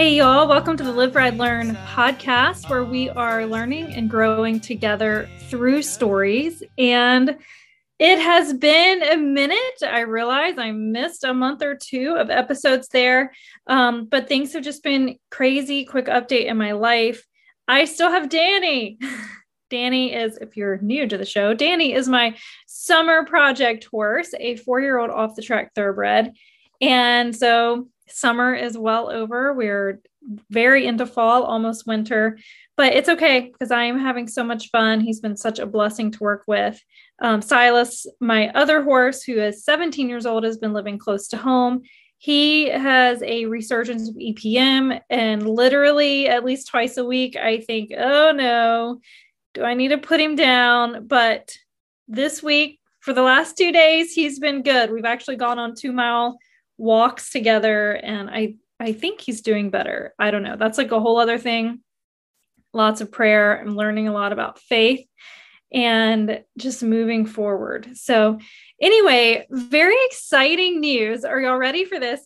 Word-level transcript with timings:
Hey, 0.00 0.16
y'all, 0.16 0.48
welcome 0.48 0.78
to 0.78 0.82
the 0.82 0.92
Live, 0.92 1.14
Ride, 1.14 1.36
Learn 1.36 1.76
podcast, 1.88 2.70
where 2.70 2.84
we 2.84 3.10
are 3.10 3.44
learning 3.44 3.92
and 3.92 4.08
growing 4.08 4.58
together 4.58 5.28
through 5.50 5.82
stories. 5.82 6.62
And 6.78 7.36
it 7.98 8.18
has 8.18 8.54
been 8.54 9.02
a 9.02 9.18
minute. 9.18 9.82
I 9.82 10.00
realize 10.00 10.56
I 10.56 10.70
missed 10.70 11.22
a 11.22 11.34
month 11.34 11.62
or 11.62 11.74
two 11.76 12.16
of 12.18 12.30
episodes 12.30 12.88
there, 12.88 13.34
um, 13.66 14.06
but 14.06 14.26
things 14.26 14.54
have 14.54 14.64
just 14.64 14.82
been 14.82 15.18
crazy. 15.30 15.84
Quick 15.84 16.06
update 16.06 16.46
in 16.46 16.56
my 16.56 16.72
life. 16.72 17.26
I 17.68 17.84
still 17.84 18.10
have 18.10 18.30
Danny. 18.30 18.98
Danny 19.68 20.14
is, 20.14 20.38
if 20.38 20.56
you're 20.56 20.78
new 20.78 21.06
to 21.08 21.18
the 21.18 21.26
show, 21.26 21.52
Danny 21.52 21.92
is 21.92 22.08
my 22.08 22.34
summer 22.66 23.26
project 23.26 23.84
horse, 23.84 24.32
a 24.40 24.56
four 24.56 24.80
year 24.80 24.98
old 24.98 25.10
off 25.10 25.36
the 25.36 25.42
track 25.42 25.74
thoroughbred. 25.74 26.32
And 26.80 27.36
so 27.36 27.88
summer 28.12 28.54
is 28.54 28.76
well 28.76 29.10
over. 29.10 29.52
We're 29.52 30.00
very 30.50 30.86
into 30.86 31.06
fall, 31.06 31.44
almost 31.44 31.86
winter, 31.86 32.38
but 32.76 32.92
it's 32.92 33.08
okay 33.08 33.50
because 33.52 33.70
I 33.70 33.84
am 33.84 33.98
having 33.98 34.28
so 34.28 34.44
much 34.44 34.70
fun. 34.70 35.00
He's 35.00 35.20
been 35.20 35.36
such 35.36 35.58
a 35.58 35.66
blessing 35.66 36.10
to 36.12 36.22
work 36.22 36.44
with. 36.46 36.82
Um, 37.20 37.42
Silas, 37.42 38.06
my 38.20 38.48
other 38.50 38.82
horse, 38.82 39.22
who 39.22 39.38
is 39.38 39.64
17 39.64 40.08
years 40.08 40.26
old, 40.26 40.44
has 40.44 40.58
been 40.58 40.72
living 40.72 40.98
close 40.98 41.28
to 41.28 41.36
home. 41.36 41.82
He 42.18 42.68
has 42.68 43.22
a 43.22 43.46
resurgence 43.46 44.08
of 44.08 44.14
EPM, 44.14 45.00
and 45.08 45.48
literally 45.48 46.28
at 46.28 46.44
least 46.44 46.68
twice 46.68 46.98
a 46.98 47.04
week, 47.04 47.36
I 47.36 47.60
think, 47.60 47.92
oh 47.96 48.32
no, 48.32 49.00
do 49.54 49.62
I 49.62 49.74
need 49.74 49.88
to 49.88 49.98
put 49.98 50.20
him 50.20 50.36
down? 50.36 51.06
But 51.06 51.56
this 52.08 52.42
week, 52.42 52.78
for 53.00 53.14
the 53.14 53.22
last 53.22 53.56
two 53.56 53.72
days, 53.72 54.12
he's 54.12 54.38
been 54.38 54.62
good. 54.62 54.90
We've 54.90 55.06
actually 55.06 55.36
gone 55.36 55.58
on 55.58 55.74
two 55.74 55.92
mile 55.92 56.38
walks 56.80 57.30
together 57.30 57.92
and 57.92 58.30
I 58.30 58.54
I 58.80 58.94
think 58.94 59.20
he's 59.20 59.42
doing 59.42 59.68
better. 59.68 60.14
I 60.18 60.30
don't 60.30 60.42
know. 60.42 60.56
That's 60.56 60.78
like 60.78 60.90
a 60.90 61.00
whole 61.00 61.18
other 61.18 61.36
thing. 61.36 61.80
Lots 62.72 63.02
of 63.02 63.12
prayer. 63.12 63.60
I'm 63.60 63.76
learning 63.76 64.08
a 64.08 64.12
lot 64.12 64.32
about 64.32 64.58
faith 64.58 65.06
and 65.72 66.42
just 66.56 66.82
moving 66.82 67.26
forward. 67.26 67.90
So, 67.94 68.38
anyway, 68.80 69.46
very 69.50 69.96
exciting 70.06 70.80
news. 70.80 71.24
Are 71.24 71.38
y'all 71.38 71.58
ready 71.58 71.84
for 71.84 72.00
this? 72.00 72.24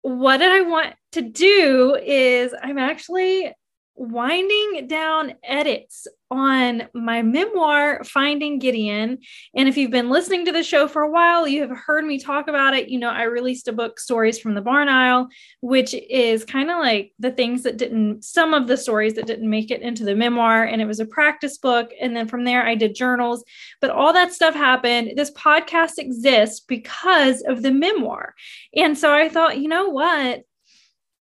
What 0.00 0.38
did 0.38 0.50
I 0.50 0.62
want 0.62 0.94
to 1.12 1.20
do 1.20 1.96
is 2.02 2.54
I'm 2.62 2.78
actually 2.78 3.52
winding 3.94 4.86
down 4.88 5.34
edits 5.44 6.06
on 6.30 6.88
my 6.94 7.20
memoir, 7.20 8.02
Finding 8.04 8.58
Gideon. 8.58 9.18
And 9.54 9.68
if 9.68 9.76
you've 9.76 9.90
been 9.90 10.08
listening 10.08 10.46
to 10.46 10.52
the 10.52 10.62
show 10.62 10.88
for 10.88 11.02
a 11.02 11.10
while, 11.10 11.46
you 11.46 11.60
have 11.60 11.76
heard 11.76 12.06
me 12.06 12.18
talk 12.18 12.48
about 12.48 12.74
it. 12.74 12.88
You 12.88 12.98
know, 12.98 13.10
I 13.10 13.24
released 13.24 13.68
a 13.68 13.72
book, 13.72 14.00
Stories 14.00 14.38
from 14.38 14.54
the 14.54 14.62
Barn 14.62 14.88
Aisle, 14.88 15.28
which 15.60 15.92
is 15.92 16.44
kind 16.44 16.70
of 16.70 16.78
like 16.78 17.12
the 17.18 17.32
things 17.32 17.64
that 17.64 17.76
didn't, 17.76 18.24
some 18.24 18.54
of 18.54 18.66
the 18.66 18.78
stories 18.78 19.12
that 19.14 19.26
didn't 19.26 19.50
make 19.50 19.70
it 19.70 19.82
into 19.82 20.04
the 20.04 20.14
memoir. 20.14 20.64
And 20.64 20.80
it 20.80 20.86
was 20.86 21.00
a 21.00 21.06
practice 21.06 21.58
book. 21.58 21.90
And 22.00 22.16
then 22.16 22.28
from 22.28 22.44
there, 22.44 22.64
I 22.66 22.76
did 22.76 22.94
journals. 22.94 23.44
But 23.82 23.90
all 23.90 24.14
that 24.14 24.32
stuff 24.32 24.54
happened. 24.54 25.12
This 25.16 25.32
podcast 25.32 25.98
exists 25.98 26.60
because 26.60 27.42
of 27.42 27.60
the 27.60 27.72
memoir. 27.72 28.34
And 28.74 28.96
so 28.96 29.12
I 29.12 29.28
thought, 29.28 29.58
you 29.58 29.68
know 29.68 29.90
what? 29.90 30.44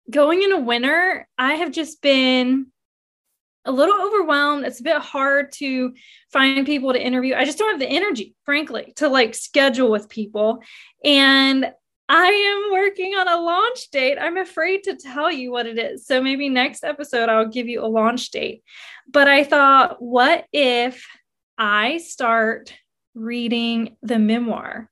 Going 0.09 0.43
into 0.43 0.57
winter, 0.57 1.27
I 1.37 1.55
have 1.55 1.71
just 1.71 2.01
been 2.01 2.67
a 3.65 3.71
little 3.71 3.95
overwhelmed. 4.05 4.65
It's 4.65 4.79
a 4.79 4.83
bit 4.83 5.01
hard 5.01 5.51
to 5.53 5.93
find 6.31 6.65
people 6.65 6.93
to 6.93 7.01
interview. 7.01 7.35
I 7.35 7.45
just 7.45 7.57
don't 7.57 7.71
have 7.71 7.79
the 7.79 7.95
energy, 7.95 8.35
frankly, 8.45 8.93
to 8.97 9.07
like 9.07 9.35
schedule 9.35 9.89
with 9.89 10.09
people. 10.09 10.59
And 11.03 11.71
I 12.09 12.27
am 12.27 12.73
working 12.73 13.13
on 13.13 13.29
a 13.29 13.39
launch 13.39 13.89
date. 13.89 14.17
I'm 14.19 14.37
afraid 14.37 14.83
to 14.83 14.95
tell 14.95 15.31
you 15.31 15.51
what 15.51 15.65
it 15.65 15.79
is. 15.79 16.05
So 16.05 16.21
maybe 16.21 16.49
next 16.49 16.83
episode, 16.83 17.29
I'll 17.29 17.47
give 17.47 17.67
you 17.67 17.83
a 17.83 17.87
launch 17.87 18.29
date. 18.31 18.63
But 19.09 19.29
I 19.29 19.45
thought, 19.45 20.01
what 20.01 20.45
if 20.51 21.05
I 21.57 21.99
start 21.99 22.73
reading 23.15 23.95
the 24.01 24.19
memoir 24.19 24.89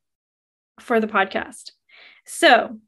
for 0.79 1.01
the 1.01 1.07
podcast? 1.07 1.71
So 2.25 2.79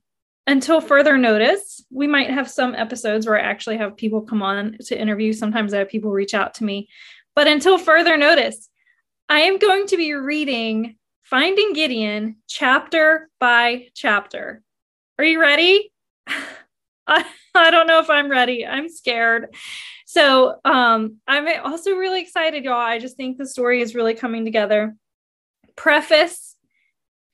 until 0.46 0.82
further 0.82 1.18
notice, 1.18 1.84
we 1.90 2.08
might 2.08 2.30
have 2.30 2.50
some 2.50 2.76
episodes 2.76 3.26
where 3.26 3.40
I 3.40 3.44
actually 3.44 3.78
have 3.78 3.96
people 3.96 4.22
come 4.22 4.42
on 4.42 4.78
to 4.86 5.00
interview. 5.00 5.32
Sometimes 5.34 5.74
I 5.74 5.80
have 5.80 5.90
people 5.90 6.12
reach 6.12 6.34
out 6.34 6.56
to 6.56 6.64
me. 6.64 6.90
But 7.36 7.48
until 7.48 7.78
further 7.78 8.18
notice, 8.18 8.70
I 9.30 9.42
am 9.42 9.58
going 9.58 9.88
to 9.88 9.98
be 9.98 10.14
reading 10.14 10.98
Finding 11.24 11.74
Gideon 11.74 12.36
chapter 12.48 13.30
by 13.40 13.88
chapter. 13.96 14.62
Are 15.18 15.26
you 15.26 15.40
ready? 15.40 15.92
I, 17.08 17.26
I 17.56 17.72
don't 17.72 17.88
know 17.88 18.00
if 18.00 18.10
I'm 18.10 18.30
ready. 18.30 18.66
I'm 18.66 18.90
scared. 18.90 19.56
So 20.06 20.60
um, 20.66 21.18
I'm 21.28 21.48
also 21.64 21.96
really 21.96 22.22
excited, 22.22 22.66
y'all. 22.66 22.76
I 22.76 23.00
just 23.00 23.18
think 23.18 23.38
the 23.38 23.48
story 23.48 23.82
is 23.82 23.96
really 23.96 24.14
coming 24.14 24.46
together. 24.46 24.96
Preface 25.76 26.53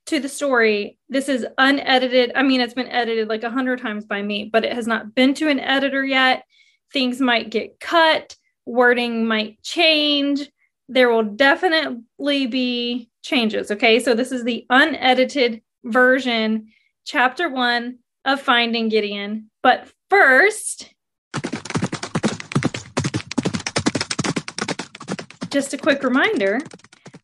to 0.10 0.20
the 0.20 0.28
story, 0.28 0.98
this 1.08 1.30
is 1.30 1.46
unedited. 1.60 2.32
I 2.36 2.42
mean, 2.42 2.62
it's 2.62 2.74
been 2.74 2.90
edited 2.90 3.30
like 3.30 3.44
a 3.44 3.50
hundred 3.50 3.80
times 3.80 4.06
by 4.06 4.24
me, 4.24 4.50
but 4.52 4.66
it 4.66 4.74
has 4.74 4.88
not 4.88 5.14
been 5.14 5.36
to 5.36 5.50
an 5.50 5.60
editor 5.60 6.04
yet. 6.04 6.46
Things 6.92 7.22
might 7.22 7.52
get 7.52 7.80
cut, 7.80 8.36
wording 8.66 9.28
might 9.28 9.62
change. 9.62 10.50
There 10.88 11.12
will 11.12 11.24
definitely 11.24 12.48
be 12.48 13.12
changes. 13.22 13.70
Okay. 13.70 14.00
So 14.00 14.16
this 14.16 14.32
is 14.32 14.44
the 14.44 14.66
unedited 14.72 15.62
version, 15.84 16.70
chapter 17.06 17.48
one 17.48 18.00
of 18.26 18.42
Finding 18.42 18.90
Gideon. 18.90 19.52
But 19.62 19.92
first, 20.10 20.92
just 25.52 25.76
a 25.76 25.78
quick 25.78 26.02
reminder 26.02 26.62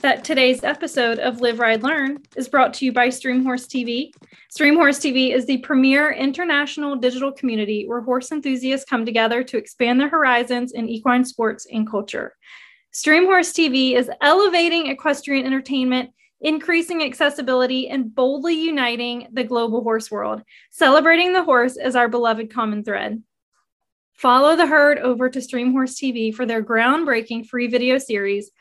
that 0.05 0.23
today's 0.23 0.63
episode 0.63 1.17
of 1.17 1.41
Live, 1.41 1.57
Ride, 1.57 1.81
Learn 1.81 2.19
is 2.35 2.47
brought 2.47 2.75
to 2.75 2.85
you 2.85 2.93
by 2.93 3.07
Streamhorse 3.07 3.65
TV. 3.65 4.11
Streamhorse 4.55 4.99
TV 4.99 5.33
is 5.33 5.47
the 5.47 5.57
premier 5.57 6.11
international 6.11 6.95
digital 6.95 7.31
community 7.31 7.87
where 7.87 8.01
horse 8.01 8.31
enthusiasts 8.31 8.87
come 8.87 9.03
together 9.03 9.43
to 9.43 9.57
expand 9.57 9.99
their 9.99 10.07
horizons 10.07 10.73
in 10.73 10.87
equine 10.87 11.25
sports 11.25 11.65
and 11.71 11.89
culture. 11.89 12.35
Streamhorse 12.93 13.51
TV 13.51 13.93
is 13.93 14.11
elevating 14.21 14.91
equestrian 14.91 15.43
entertainment, 15.43 16.11
increasing 16.39 17.03
accessibility, 17.03 17.89
and 17.89 18.13
boldly 18.13 18.53
uniting 18.53 19.27
the 19.33 19.43
global 19.43 19.81
horse 19.81 20.11
world, 20.11 20.43
celebrating 20.69 21.33
the 21.33 21.43
horse 21.43 21.77
as 21.77 21.95
our 21.95 22.07
beloved 22.07 22.53
common 22.53 22.83
thread. 22.83 23.23
Follow 24.13 24.55
the 24.55 24.67
herd 24.67 24.99
over 24.99 25.31
to 25.31 25.39
Streamhorse 25.39 25.95
TV 25.95 26.31
for 26.31 26.45
their 26.45 26.63
groundbreaking 26.63 27.47
free 27.47 27.65
video 27.65 27.97
series 27.97 28.51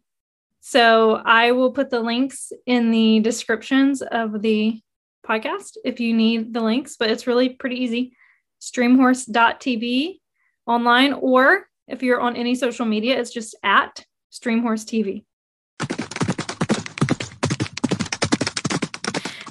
So 0.62 1.22
I 1.26 1.52
will 1.52 1.72
put 1.72 1.90
the 1.90 2.00
links 2.00 2.54
in 2.66 2.92
the 2.92 3.20
descriptions 3.20 4.02
of 4.02 4.42
the 4.42 4.80
podcast 5.28 5.78
if 5.86 6.00
you 6.00 6.14
need 6.14 6.54
the 6.54 6.62
links, 6.62 6.96
but 6.98 7.12
it's 7.12 7.28
really 7.28 7.50
pretty 7.50 7.84
easy. 7.84 8.16
Streamhorse.tv 8.62 10.20
online, 10.66 11.14
or 11.14 11.68
if 11.88 12.02
you're 12.02 12.22
on 12.22 12.36
any 12.36 12.56
social 12.56 12.86
media, 12.86 13.20
it's 13.20 13.32
just 13.32 13.56
at 13.64 14.04
Streamhorse 14.34 14.84
TV. 14.84 15.24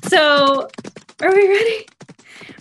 So, 0.09 0.69
are 1.23 1.35
we 1.35 1.49
ready? 1.49 1.87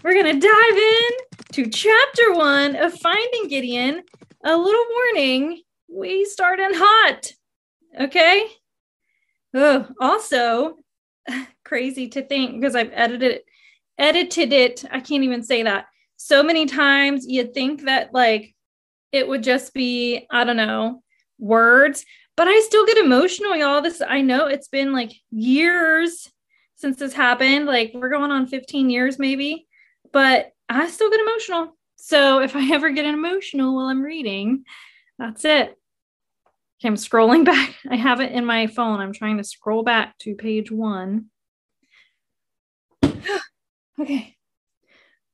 We're 0.03 0.13
going 0.13 0.39
to 0.39 0.47
dive 0.47 0.77
in 0.77 1.11
to 1.53 1.69
chapter 1.69 2.33
one 2.33 2.75
of 2.75 2.93
Finding 2.93 3.47
Gideon. 3.47 4.03
A 4.43 4.55
little 4.55 4.85
warning 4.91 5.63
we 5.89 6.23
start 6.25 6.59
in 6.59 6.71
hot. 6.75 7.33
Okay. 7.99 8.45
Oh, 9.55 9.87
also, 9.99 10.77
crazy 11.65 12.07
to 12.09 12.21
think 12.21 12.61
because 12.61 12.75
I've 12.75 12.91
edited 12.93 13.31
it, 13.31 13.45
edited 13.97 14.53
it. 14.53 14.85
I 14.91 14.99
can't 14.99 15.23
even 15.23 15.41
say 15.41 15.63
that 15.63 15.87
so 16.17 16.43
many 16.43 16.67
times. 16.67 17.25
You'd 17.27 17.55
think 17.55 17.85
that 17.85 18.13
like 18.13 18.53
it 19.11 19.27
would 19.27 19.41
just 19.41 19.73
be, 19.73 20.27
I 20.29 20.43
don't 20.43 20.57
know, 20.57 21.01
words, 21.41 22.05
but 22.37 22.47
I 22.47 22.61
still 22.61 22.85
get 22.85 22.97
emotional, 22.97 23.55
y'all. 23.55 23.81
This 23.81 24.01
I 24.07 24.21
know 24.21 24.47
it's 24.47 24.69
been 24.69 24.93
like 24.93 25.11
years 25.31 26.29
since 26.75 26.97
this 26.97 27.13
happened. 27.13 27.65
Like 27.65 27.91
we're 27.93 28.09
going 28.09 28.31
on 28.31 28.47
15 28.47 28.89
years 28.89 29.19
maybe, 29.19 29.67
but 30.13 30.51
I 30.69 30.89
still 30.89 31.11
get 31.11 31.19
emotional. 31.19 31.77
So 31.97 32.39
if 32.39 32.55
I 32.55 32.73
ever 32.73 32.89
get 32.89 33.05
emotional 33.05 33.75
while 33.75 33.85
I'm 33.85 34.01
reading, 34.01 34.63
that's 35.19 35.45
it. 35.45 35.77
Okay, 36.79 36.87
I'm 36.87 36.95
scrolling 36.95 37.45
back. 37.45 37.75
I 37.89 37.95
have 37.95 38.21
it 38.21 38.31
in 38.31 38.45
my 38.45 38.65
phone. 38.65 38.99
I'm 38.99 39.13
trying 39.13 39.37
to 39.37 39.43
scroll 39.43 39.83
back 39.83 40.17
to 40.19 40.33
page 40.33 40.71
one. 40.71 41.25
okay. 43.99 44.35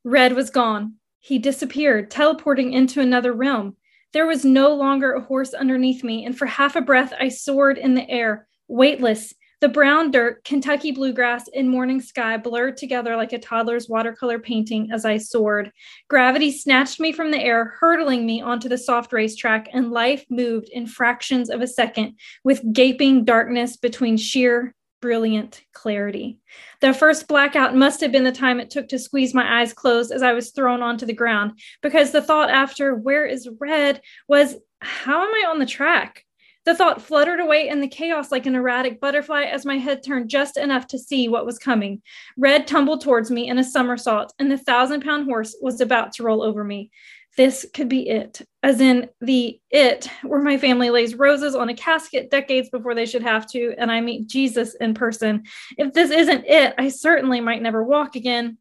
Red 0.03 0.33
was 0.33 0.49
gone. 0.49 0.95
He 1.19 1.39
disappeared, 1.39 2.11
teleporting 2.11 2.73
into 2.73 2.99
another 2.99 3.31
realm. 3.31 3.76
There 4.13 4.25
was 4.25 4.45
no 4.45 4.73
longer 4.73 5.13
a 5.13 5.21
horse 5.21 5.53
underneath 5.53 6.03
me, 6.03 6.25
and 6.25 6.37
for 6.37 6.45
half 6.45 6.75
a 6.75 6.81
breath, 6.81 7.13
I 7.19 7.29
soared 7.29 7.77
in 7.77 7.93
the 7.93 8.09
air, 8.09 8.47
weightless. 8.67 9.33
The 9.59 9.69
brown 9.69 10.11
dirt, 10.11 10.43
Kentucky 10.43 10.91
bluegrass, 10.91 11.47
and 11.47 11.67
morning 11.67 11.99
sky 11.99 12.37
blurred 12.37 12.77
together 12.77 13.15
like 13.15 13.33
a 13.33 13.39
toddler's 13.39 13.89
watercolor 13.89 14.37
painting 14.37 14.91
as 14.93 15.03
I 15.03 15.17
soared. 15.17 15.71
Gravity 16.07 16.51
snatched 16.51 16.99
me 16.99 17.11
from 17.11 17.31
the 17.31 17.41
air, 17.41 17.75
hurtling 17.79 18.23
me 18.23 18.39
onto 18.39 18.69
the 18.69 18.77
soft 18.77 19.11
racetrack, 19.11 19.67
and 19.73 19.91
life 19.91 20.23
moved 20.29 20.69
in 20.71 20.85
fractions 20.85 21.49
of 21.49 21.61
a 21.61 21.67
second 21.67 22.19
with 22.43 22.61
gaping 22.71 23.25
darkness 23.25 23.77
between 23.77 24.15
sheer 24.15 24.75
brilliant 25.01 25.63
clarity. 25.73 26.39
The 26.81 26.93
first 26.93 27.27
blackout 27.27 27.75
must 27.75 28.01
have 28.01 28.11
been 28.11 28.23
the 28.23 28.31
time 28.31 28.59
it 28.59 28.69
took 28.69 28.87
to 28.89 28.99
squeeze 28.99 29.33
my 29.33 29.61
eyes 29.61 29.73
closed 29.73 30.11
as 30.11 30.23
I 30.23 30.33
was 30.33 30.51
thrown 30.51 30.81
onto 30.81 31.05
the 31.05 31.13
ground, 31.13 31.59
because 31.81 32.11
the 32.11 32.21
thought 32.21 32.49
after, 32.49 32.95
where 32.95 33.25
is 33.25 33.49
red, 33.59 34.01
was, 34.27 34.55
how 34.81 35.23
am 35.23 35.33
I 35.33 35.49
on 35.49 35.59
the 35.59 35.65
track? 35.65 36.23
The 36.65 36.75
thought 36.75 37.01
fluttered 37.01 37.39
away 37.39 37.69
in 37.69 37.79
the 37.79 37.87
chaos 37.87 38.29
like 38.29 38.45
an 38.45 38.53
erratic 38.53 38.99
butterfly 38.99 39.43
as 39.43 39.65
my 39.65 39.77
head 39.77 40.03
turned 40.03 40.29
just 40.29 40.57
enough 40.57 40.85
to 40.87 40.99
see 40.99 41.29
what 41.29 41.45
was 41.45 41.57
coming. 41.57 42.01
Red 42.35 42.67
tumbled 42.67 42.99
towards 42.99 43.31
me 43.31 43.47
in 43.47 43.57
a 43.57 43.63
somersault, 43.63 44.33
and 44.37 44.51
the 44.51 44.57
thousand 44.57 45.01
pound 45.01 45.25
horse 45.25 45.55
was 45.61 45.79
about 45.79 46.11
to 46.15 46.23
roll 46.23 46.43
over 46.43 46.65
me 46.65 46.91
this 47.37 47.67
could 47.71 47.87
be 47.87 48.09
it, 48.09 48.41
as 48.63 48.81
in 48.81 49.09
the 49.21 49.59
it 49.69 50.09
where 50.23 50.41
my 50.41 50.57
family 50.57 50.89
lays 50.89 51.13
roses 51.15 51.55
on 51.55 51.69
a 51.69 51.75
casket 51.75 52.31
decades 52.31 52.69
before 52.69 52.95
they 52.95 53.05
should 53.05 53.21
have 53.21 53.47
to, 53.51 53.75
and 53.77 53.91
I 53.91 54.01
meet 54.01 54.27
Jesus 54.27 54.73
in 54.75 54.95
person. 54.95 55.43
If 55.77 55.93
this 55.93 56.09
isn't 56.09 56.45
it, 56.47 56.73
I 56.79 56.89
certainly 56.89 57.39
might 57.39 57.61
never 57.61 57.83
walk 57.83 58.15
again. 58.15 58.57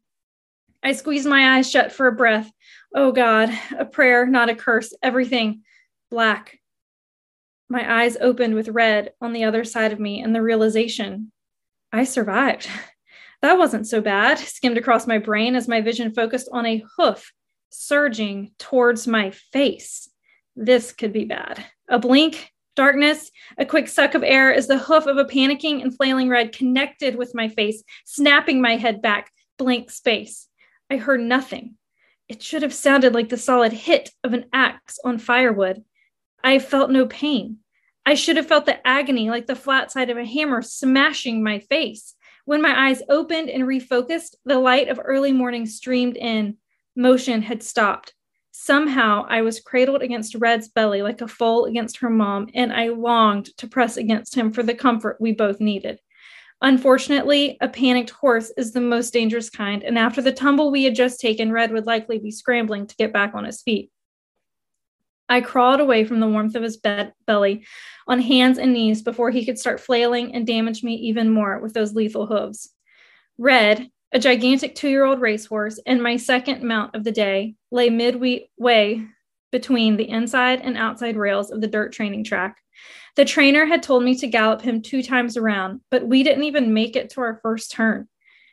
I 0.83 0.93
squeezed 0.93 1.27
my 1.27 1.57
eyes 1.57 1.69
shut 1.69 1.91
for 1.91 2.07
a 2.07 2.15
breath. 2.15 2.51
Oh 2.93 3.11
God, 3.11 3.49
a 3.77 3.83
prayer, 3.83 4.27
not 4.27 4.49
a 4.49 4.55
curse, 4.55 4.93
everything 5.01 5.63
black. 6.11 6.59
My 7.69 8.03
eyes 8.03 8.15
opened 8.21 8.53
with 8.53 8.69
red 8.69 9.11
on 9.19 9.33
the 9.33 9.43
other 9.43 9.63
side 9.63 9.91
of 9.91 9.99
me, 9.99 10.21
and 10.21 10.35
the 10.35 10.41
realization 10.41 11.31
I 11.91 12.05
survived. 12.05 12.69
That 13.43 13.59
wasn't 13.59 13.85
so 13.85 14.01
bad, 14.01 14.39
skimmed 14.39 14.79
across 14.79 15.05
my 15.05 15.19
brain 15.19 15.55
as 15.55 15.67
my 15.67 15.79
vision 15.79 16.11
focused 16.11 16.49
on 16.51 16.65
a 16.65 16.83
hoof 16.97 17.31
surging 17.69 18.51
towards 18.59 19.07
my 19.07 19.31
face. 19.51 20.09
This 20.55 20.91
could 20.91 21.13
be 21.13 21.25
bad. 21.25 21.63
A 21.89 21.99
blink, 21.99 22.51
darkness, 22.75 23.31
a 23.57 23.65
quick 23.65 23.87
suck 23.87 24.15
of 24.15 24.23
air 24.23 24.53
as 24.53 24.67
the 24.67 24.77
hoof 24.77 25.05
of 25.05 25.17
a 25.17 25.25
panicking 25.25 25.81
and 25.81 25.95
flailing 25.95 26.29
red 26.29 26.51
connected 26.51 27.15
with 27.15 27.35
my 27.35 27.49
face, 27.49 27.83
snapping 28.05 28.61
my 28.61 28.75
head 28.75 29.01
back, 29.01 29.31
blank 29.57 29.91
space. 29.91 30.47
I 30.89 30.97
heard 30.97 31.21
nothing. 31.21 31.75
It 32.29 32.41
should 32.43 32.61
have 32.61 32.73
sounded 32.73 33.13
like 33.13 33.29
the 33.29 33.37
solid 33.37 33.73
hit 33.73 34.11
of 34.23 34.33
an 34.33 34.45
axe 34.53 34.99
on 35.03 35.17
firewood. 35.17 35.83
I 36.43 36.59
felt 36.59 36.91
no 36.91 37.05
pain. 37.05 37.57
I 38.05 38.13
should 38.13 38.37
have 38.37 38.47
felt 38.47 38.65
the 38.65 38.85
agony 38.87 39.29
like 39.29 39.47
the 39.47 39.55
flat 39.55 39.91
side 39.91 40.09
of 40.09 40.17
a 40.17 40.25
hammer 40.25 40.61
smashing 40.61 41.43
my 41.43 41.59
face. 41.59 42.15
When 42.45 42.61
my 42.61 42.87
eyes 42.87 43.01
opened 43.09 43.49
and 43.49 43.63
refocused, 43.63 44.35
the 44.45 44.59
light 44.59 44.87
of 44.87 44.99
early 45.03 45.33
morning 45.33 45.65
streamed 45.65 46.15
in 46.15 46.57
motion 46.97 47.41
had 47.41 47.63
stopped. 47.63 48.13
Somehow 48.51 49.25
I 49.29 49.43
was 49.43 49.59
cradled 49.59 50.01
against 50.01 50.35
Red's 50.35 50.67
belly 50.67 51.01
like 51.03 51.21
a 51.21 51.27
foal 51.27 51.65
against 51.65 51.99
her 51.99 52.09
mom, 52.09 52.49
and 52.55 52.73
I 52.73 52.89
longed 52.89 53.55
to 53.57 53.67
press 53.67 53.97
against 53.97 54.35
him 54.35 54.51
for 54.51 54.63
the 54.63 54.73
comfort 54.73 55.21
we 55.21 55.31
both 55.31 55.61
needed. 55.61 55.99
Unfortunately, 56.61 57.55
a 57.61 57.69
panicked 57.69 58.09
horse 58.09 58.51
is 58.57 58.73
the 58.73 58.81
most 58.81 59.13
dangerous 59.13 59.49
kind, 59.49 59.83
and 59.83 59.97
after 59.97 60.23
the 60.23 60.31
tumble 60.31 60.71
we 60.71 60.83
had 60.83 60.95
just 60.95 61.19
taken, 61.19 61.51
Red 61.51 61.71
would 61.71 61.85
likely 61.85 62.17
be 62.17 62.31
scrambling 62.31 62.87
to 62.87 62.95
get 62.95 63.13
back 63.13 63.35
on 63.35 63.45
his 63.45 63.61
feet. 63.61 63.91
I 65.29 65.41
crawled 65.41 65.79
away 65.79 66.03
from 66.03 66.19
the 66.19 66.27
warmth 66.27 66.55
of 66.55 66.63
his 66.63 66.77
bed- 66.77 67.13
belly 67.27 67.65
on 68.07 68.19
hands 68.19 68.57
and 68.57 68.73
knees 68.73 69.03
before 69.03 69.29
he 69.29 69.45
could 69.45 69.59
start 69.59 69.79
flailing 69.79 70.33
and 70.33 70.47
damage 70.47 70.83
me 70.83 70.95
even 70.95 71.29
more 71.29 71.59
with 71.59 71.73
those 71.73 71.93
lethal 71.93 72.25
hooves. 72.25 72.73
Red, 73.37 73.91
a 74.11 74.19
gigantic 74.19 74.75
two 74.75 74.89
year 74.89 75.03
old 75.03 75.21
racehorse, 75.21 75.79
and 75.85 76.01
my 76.01 76.17
second 76.17 76.63
mount 76.63 76.95
of 76.95 77.03
the 77.03 77.11
day 77.11 77.55
lay 77.71 77.89
midway 77.89 79.05
between 79.51 79.97
the 79.97 80.09
inside 80.09 80.61
and 80.61 80.77
outside 80.77 81.17
rails 81.17 81.51
of 81.51 81.61
the 81.61 81.67
dirt 81.67 81.93
training 81.93 82.23
track. 82.23 82.57
The 83.15 83.25
trainer 83.25 83.65
had 83.65 83.81
told 83.81 84.03
me 84.03 84.15
to 84.15 84.27
gallop 84.27 84.61
him 84.61 84.81
two 84.81 85.01
times 85.01 85.37
around, 85.37 85.81
but 85.89 86.07
we 86.07 86.23
didn't 86.23 86.43
even 86.43 86.73
make 86.73 86.95
it 86.95 87.09
to 87.11 87.21
our 87.21 87.39
first 87.41 87.71
turn. 87.71 88.07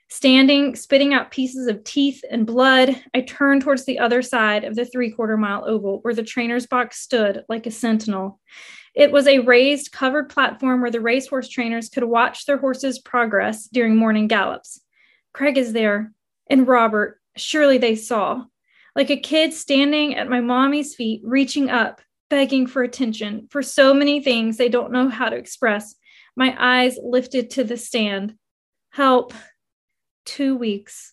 Standing, 0.09 0.77
spitting 0.77 1.13
out 1.13 1.31
pieces 1.31 1.67
of 1.67 1.83
teeth 1.83 2.23
and 2.31 2.47
blood, 2.47 3.03
I 3.15 3.23
turned 3.23 3.63
towards 3.63 3.85
the 3.85 3.99
other 3.99 4.23
side 4.23 4.65
of 4.65 4.75
the 4.75 4.85
three 4.85 5.11
quarter 5.11 5.37
mile 5.37 5.65
oval 5.67 5.99
where 6.03 6.15
the 6.15 6.23
trainer's 6.23 6.67
box 6.67 7.01
stood 7.01 7.45
like 7.49 7.67
a 7.67 7.71
sentinel. 7.71 8.41
It 8.95 9.11
was 9.11 9.27
a 9.27 9.41
raised, 9.41 9.93
covered 9.93 10.29
platform 10.29 10.81
where 10.81 10.91
the 10.91 11.01
racehorse 11.01 11.49
trainers 11.49 11.89
could 11.89 12.05
watch 12.05 12.47
their 12.47 12.59
horses' 12.59 13.01
progress 13.01 13.67
during 13.67 13.97
morning 13.97 14.29
gallops. 14.29 14.81
Craig 15.35 15.59
is 15.59 15.73
there, 15.73 16.13
and 16.49 16.67
Robert, 16.67 17.21
surely 17.37 17.77
they 17.77 17.97
saw. 17.97 18.45
Like 18.97 19.11
a 19.11 19.17
kid 19.17 19.53
standing 19.53 20.15
at 20.15 20.31
my 20.31 20.41
mommy's 20.41 20.95
feet, 20.95 21.21
reaching 21.25 21.69
up, 21.69 22.01
begging 22.31 22.67
for 22.67 22.83
attention 22.83 23.49
for 23.51 23.63
so 23.63 23.93
many 23.93 24.23
things 24.23 24.57
they 24.57 24.69
don't 24.69 24.93
know 24.93 25.09
how 25.09 25.29
to 25.29 25.37
express. 25.37 25.97
My 26.37 26.57
eyes 26.59 26.99
lifted 27.03 27.51
to 27.51 27.65
the 27.65 27.77
stand. 27.77 28.37
Help. 28.91 29.35
Two 30.25 30.57
weeks. 30.57 31.13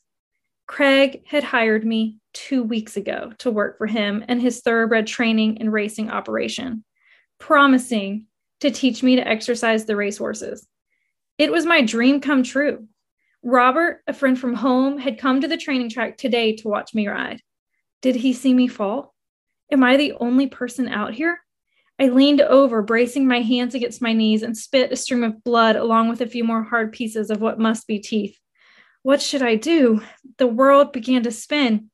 Craig 0.67 1.23
had 1.27 1.43
hired 1.43 1.83
me 1.83 2.19
two 2.33 2.63
weeks 2.63 2.95
ago 2.95 3.33
to 3.39 3.51
work 3.51 3.77
for 3.77 3.87
him 3.87 4.23
and 4.27 4.39
his 4.39 4.61
thoroughbred 4.61 5.05
training 5.05 5.57
and 5.59 5.73
racing 5.73 6.09
operation, 6.09 6.85
promising 7.39 8.27
to 8.61 8.71
teach 8.71 9.03
me 9.03 9.15
to 9.15 9.27
exercise 9.27 9.85
the 9.85 9.95
racehorses. 9.95 10.65
It 11.37 11.51
was 11.51 11.65
my 11.65 11.81
dream 11.81 12.21
come 12.21 12.43
true. 12.43 12.87
Robert, 13.43 14.01
a 14.07 14.13
friend 14.13 14.39
from 14.39 14.53
home, 14.53 14.97
had 14.97 15.19
come 15.19 15.41
to 15.41 15.47
the 15.47 15.57
training 15.57 15.89
track 15.89 16.17
today 16.17 16.55
to 16.57 16.67
watch 16.67 16.93
me 16.93 17.07
ride. 17.07 17.41
Did 18.01 18.15
he 18.15 18.33
see 18.33 18.53
me 18.53 18.67
fall? 18.67 19.13
Am 19.71 19.83
I 19.83 19.97
the 19.97 20.13
only 20.19 20.47
person 20.47 20.87
out 20.87 21.13
here? 21.13 21.39
I 21.99 22.07
leaned 22.07 22.41
over, 22.41 22.81
bracing 22.81 23.27
my 23.27 23.41
hands 23.41 23.75
against 23.75 24.01
my 24.01 24.13
knees, 24.13 24.43
and 24.43 24.57
spit 24.57 24.91
a 24.91 24.95
stream 24.95 25.23
of 25.23 25.43
blood 25.43 25.75
along 25.75 26.09
with 26.09 26.21
a 26.21 26.27
few 26.27 26.43
more 26.43 26.63
hard 26.63 26.91
pieces 26.91 27.29
of 27.29 27.41
what 27.41 27.59
must 27.59 27.87
be 27.87 27.99
teeth. 27.99 28.37
What 29.03 29.21
should 29.21 29.41
I 29.41 29.55
do? 29.55 30.01
The 30.37 30.47
world 30.47 30.93
began 30.93 31.23
to 31.23 31.31
spin. 31.31 31.89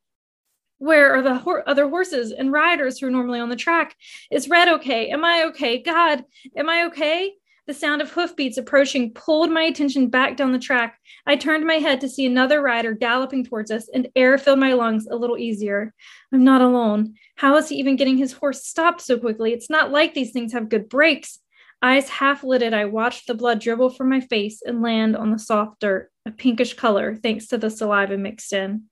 Where 0.80 1.14
are 1.14 1.22
the 1.22 1.36
ho- 1.36 1.64
other 1.66 1.90
horses 1.90 2.32
and 2.32 2.52
riders 2.52 3.00
who 3.00 3.08
are 3.08 3.12
normally 3.12 3.40
on 3.40 3.50
the 3.50 3.56
track? 3.56 3.96
Is 4.32 4.50
Red 4.50 4.68
okay? 4.68 5.10
Am 5.10 5.24
I 5.24 5.46
okay? 5.46 5.82
God, 5.82 6.24
am 6.56 6.70
I 6.70 6.86
okay? 6.86 7.34
The 7.68 7.74
sound 7.74 8.02
of 8.02 8.12
hoofbeats 8.12 8.58
approaching 8.58 9.12
pulled 9.12 9.52
my 9.52 9.64
attention 9.64 10.08
back 10.08 10.38
down 10.38 10.54
the 10.54 10.60
track. 10.60 10.98
I 11.26 11.36
turned 11.36 11.66
my 11.66 11.76
head 11.76 12.00
to 12.00 12.08
see 12.08 12.26
another 12.26 12.62
rider 12.62 12.94
galloping 12.94 13.44
towards 13.44 13.72
us, 13.72 13.90
and 13.94 14.08
air 14.16 14.38
filled 14.38 14.60
my 14.60 14.72
lungs 14.72 15.06
a 15.06 15.18
little 15.18 15.38
easier. 15.38 15.94
I'm 16.32 16.46
not 16.46 16.62
alone. 16.62 17.16
How 17.36 17.58
is 17.58 17.68
he 17.68 17.76
even 17.76 17.98
getting 17.98 18.16
his 18.18 18.32
horse 18.32 18.66
stopped 18.66 19.02
so 19.02 19.20
quickly? 19.20 19.52
It's 19.52 19.70
not 19.70 19.92
like 19.92 20.14
these 20.14 20.32
things 20.32 20.54
have 20.54 20.70
good 20.70 20.88
brakes. 20.88 21.40
Eyes 21.82 22.08
half 22.08 22.42
lidded, 22.42 22.74
I 22.74 22.86
watched 22.86 23.28
the 23.28 23.34
blood 23.34 23.60
dribble 23.60 23.90
from 23.90 24.10
my 24.10 24.22
face 24.22 24.62
and 24.66 24.82
land 24.82 25.18
on 25.18 25.32
the 25.32 25.38
soft 25.38 25.82
dirt, 25.82 26.10
a 26.26 26.32
pinkish 26.32 26.74
color 26.74 27.18
thanks 27.18 27.48
to 27.48 27.58
the 27.58 27.70
saliva 27.70 28.18
mixed 28.18 28.54
in. 28.54 28.84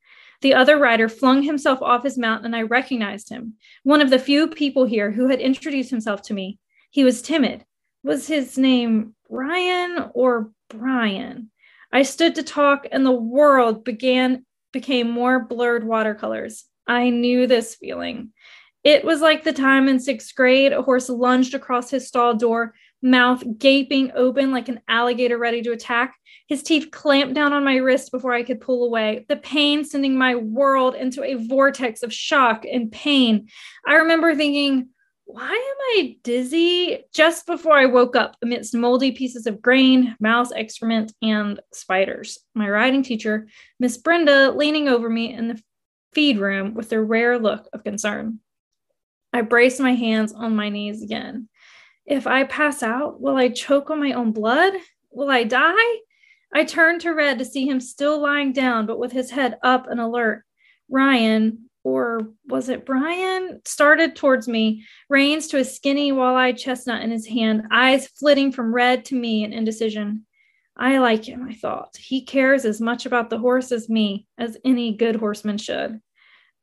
The 0.42 0.54
other 0.54 0.78
rider 0.78 1.08
flung 1.08 1.44
himself 1.44 1.82
off 1.82 2.04
his 2.04 2.18
mount, 2.18 2.46
and 2.46 2.54
I 2.54 2.64
recognized 2.64 3.30
him, 3.30 3.54
one 3.84 4.02
of 4.02 4.10
the 4.10 4.20
few 4.20 4.50
people 4.50 4.84
here 4.84 5.12
who 5.12 5.30
had 5.30 5.40
introduced 5.40 5.92
himself 5.92 6.24
to 6.24 6.34
me. 6.34 6.60
He 6.92 7.06
was 7.06 7.22
timid, 7.22 7.64
was 8.06 8.28
his 8.28 8.56
name 8.56 9.16
Ryan 9.30 10.12
or 10.14 10.52
Brian? 10.70 11.50
I 11.92 12.04
stood 12.04 12.36
to 12.36 12.44
talk 12.44 12.86
and 12.92 13.04
the 13.04 13.12
world 13.12 13.84
began 13.84 14.46
became 14.72 15.10
more 15.10 15.40
blurred 15.40 15.84
watercolors. 15.84 16.66
I 16.86 17.10
knew 17.10 17.48
this 17.48 17.76
feeling. 17.76 18.32
It 18.84 19.04
was 19.04 19.22
like 19.22 19.44
the 19.44 19.54
time 19.54 19.88
in 19.88 20.00
sixth 20.00 20.36
grade 20.36 20.72
a 20.72 20.84
horse 20.84 21.10
lunged 21.10 21.56
across 21.56 21.90
his 21.90 22.08
stall 22.08 22.36
door, 22.36 22.76
mouth 23.02 23.44
gaping 23.58 24.12
open 24.14 24.52
like 24.52 24.70
an 24.70 24.82
alligator 24.88 25.40
ready 25.40 25.64
to 25.64 25.72
attack. 25.72 26.14
His 26.48 26.62
teeth 26.62 26.92
clamped 26.92 27.34
down 27.34 27.54
on 27.54 27.64
my 27.64 27.78
wrist 27.78 28.12
before 28.12 28.34
I 28.34 28.44
could 28.44 28.62
pull 28.62 28.86
away, 28.86 29.26
the 29.30 29.38
pain 29.38 29.84
sending 29.84 30.16
my 30.16 30.36
world 30.36 30.94
into 30.94 31.24
a 31.24 31.34
vortex 31.48 32.04
of 32.04 32.14
shock 32.14 32.66
and 32.72 32.92
pain. 32.92 33.48
I 33.88 33.96
remember 33.96 34.36
thinking, 34.36 34.90
why 35.26 35.50
am 35.52 36.00
I 36.00 36.18
dizzy? 36.24 37.04
Just 37.14 37.46
before 37.46 37.74
I 37.74 37.88
woke 37.88 38.16
up 38.16 38.38
amidst 38.42 38.76
moldy 38.76 39.12
pieces 39.12 39.48
of 39.48 39.62
grain, 39.62 40.16
mouse 40.20 40.52
excrement, 40.52 41.12
and 41.22 41.60
spiders. 41.74 42.40
My 42.54 42.70
riding 42.70 43.04
teacher, 43.04 43.48
Miss 43.80 43.98
Brenda, 43.98 44.52
leaning 44.52 44.88
over 44.88 45.10
me 45.10 45.34
in 45.34 45.48
the 45.48 45.62
feed 46.14 46.38
room 46.38 46.74
with 46.74 46.92
a 46.94 47.02
rare 47.02 47.40
look 47.40 47.68
of 47.74 47.84
concern. 47.84 48.40
I 49.34 49.42
braced 49.42 49.82
my 49.82 49.96
hands 49.96 50.32
on 50.32 50.56
my 50.56 50.70
knees 50.70 51.02
again. 51.02 51.50
If 52.06 52.28
I 52.28 52.44
pass 52.44 52.84
out, 52.84 53.20
will 53.20 53.36
I 53.36 53.50
choke 53.50 53.90
on 53.90 54.00
my 54.00 54.14
own 54.14 54.32
blood? 54.32 54.74
Will 55.12 55.30
I 55.30 55.44
die? 55.44 55.96
I 56.54 56.64
turned 56.64 57.02
to 57.02 57.12
Red 57.12 57.40
to 57.40 57.46
see 57.46 57.68
him 57.68 57.82
still 57.82 58.22
lying 58.22 58.54
down, 58.54 58.86
but 58.86 59.00
with 59.00 59.12
his 59.12 59.32
head 59.32 59.58
up 59.64 59.88
and 59.90 60.00
alert. 60.00 60.44
Ryan, 60.88 61.65
or 61.86 62.32
was 62.48 62.68
it 62.68 62.84
Brian, 62.84 63.62
started 63.64 64.16
towards 64.16 64.48
me, 64.48 64.84
reins 65.08 65.46
to 65.48 65.60
a 65.60 65.64
skinny, 65.64 66.12
wall 66.12 66.36
eyed 66.36 66.58
chestnut 66.58 67.04
in 67.04 67.12
his 67.12 67.28
hand, 67.28 67.62
eyes 67.72 68.08
flitting 68.08 68.52
from 68.52 68.74
red 68.74 69.06
to 69.06 69.16
me 69.16 69.44
in 69.44 69.54
indecision. 69.54 70.26
I 70.76 70.98
like 70.98 71.26
him, 71.26 71.48
I 71.48 71.54
thought. 71.54 71.96
He 71.96 72.26
cares 72.26 72.66
as 72.66 72.82
much 72.82 73.06
about 73.06 73.30
the 73.30 73.38
horse 73.38 73.72
as 73.72 73.88
me, 73.88 74.26
as 74.36 74.58
any 74.66 74.98
good 74.98 75.16
horseman 75.16 75.60
should. 75.60 76.02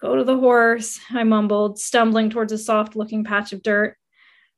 Go 0.01 0.17
to 0.17 0.25
the 0.25 0.37
horse, 0.37 0.99
I 1.11 1.23
mumbled, 1.23 1.79
stumbling 1.79 2.29
towards 2.29 2.53
a 2.53 2.59
soft 2.59 2.97
looking 2.97 3.23
patch 3.23 3.53
of 3.53 3.63
dirt. 3.63 3.97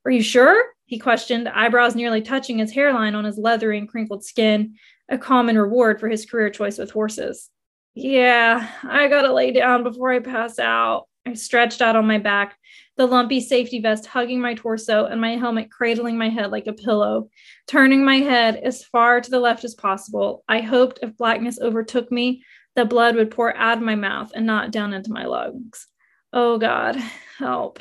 Are 0.06 0.10
you 0.10 0.22
sure? 0.22 0.64
He 0.86 0.98
questioned, 0.98 1.46
eyebrows 1.46 1.94
nearly 1.94 2.22
touching 2.22 2.56
his 2.56 2.72
hairline 2.72 3.14
on 3.14 3.24
his 3.24 3.36
leathery 3.36 3.76
and 3.76 3.88
crinkled 3.88 4.24
skin, 4.24 4.76
a 5.10 5.18
common 5.18 5.58
reward 5.58 6.00
for 6.00 6.08
his 6.08 6.24
career 6.24 6.48
choice 6.48 6.78
with 6.78 6.90
horses. 6.90 7.50
Yeah, 7.94 8.68
I 8.82 9.08
gotta 9.08 9.32
lay 9.32 9.52
down 9.52 9.84
before 9.84 10.12
I 10.12 10.18
pass 10.18 10.58
out. 10.58 11.06
I 11.26 11.34
stretched 11.34 11.80
out 11.80 11.96
on 11.96 12.06
my 12.06 12.18
back, 12.18 12.56
the 12.96 13.06
lumpy 13.06 13.40
safety 13.40 13.80
vest 13.80 14.06
hugging 14.06 14.40
my 14.40 14.54
torso 14.54 15.06
and 15.06 15.20
my 15.20 15.36
helmet 15.36 15.70
cradling 15.70 16.18
my 16.18 16.28
head 16.28 16.50
like 16.50 16.66
a 16.66 16.72
pillow. 16.72 17.28
Turning 17.66 18.04
my 18.04 18.16
head 18.16 18.56
as 18.56 18.84
far 18.84 19.20
to 19.20 19.30
the 19.30 19.40
left 19.40 19.64
as 19.64 19.74
possible, 19.74 20.44
I 20.48 20.60
hoped 20.60 20.98
if 21.02 21.16
blackness 21.16 21.58
overtook 21.60 22.10
me, 22.12 22.44
the 22.74 22.84
blood 22.84 23.14
would 23.14 23.30
pour 23.30 23.56
out 23.56 23.78
of 23.78 23.84
my 23.84 23.94
mouth 23.94 24.32
and 24.34 24.44
not 24.44 24.72
down 24.72 24.92
into 24.92 25.12
my 25.12 25.24
lungs. 25.24 25.86
Oh 26.32 26.58
God, 26.58 26.96
help. 27.38 27.78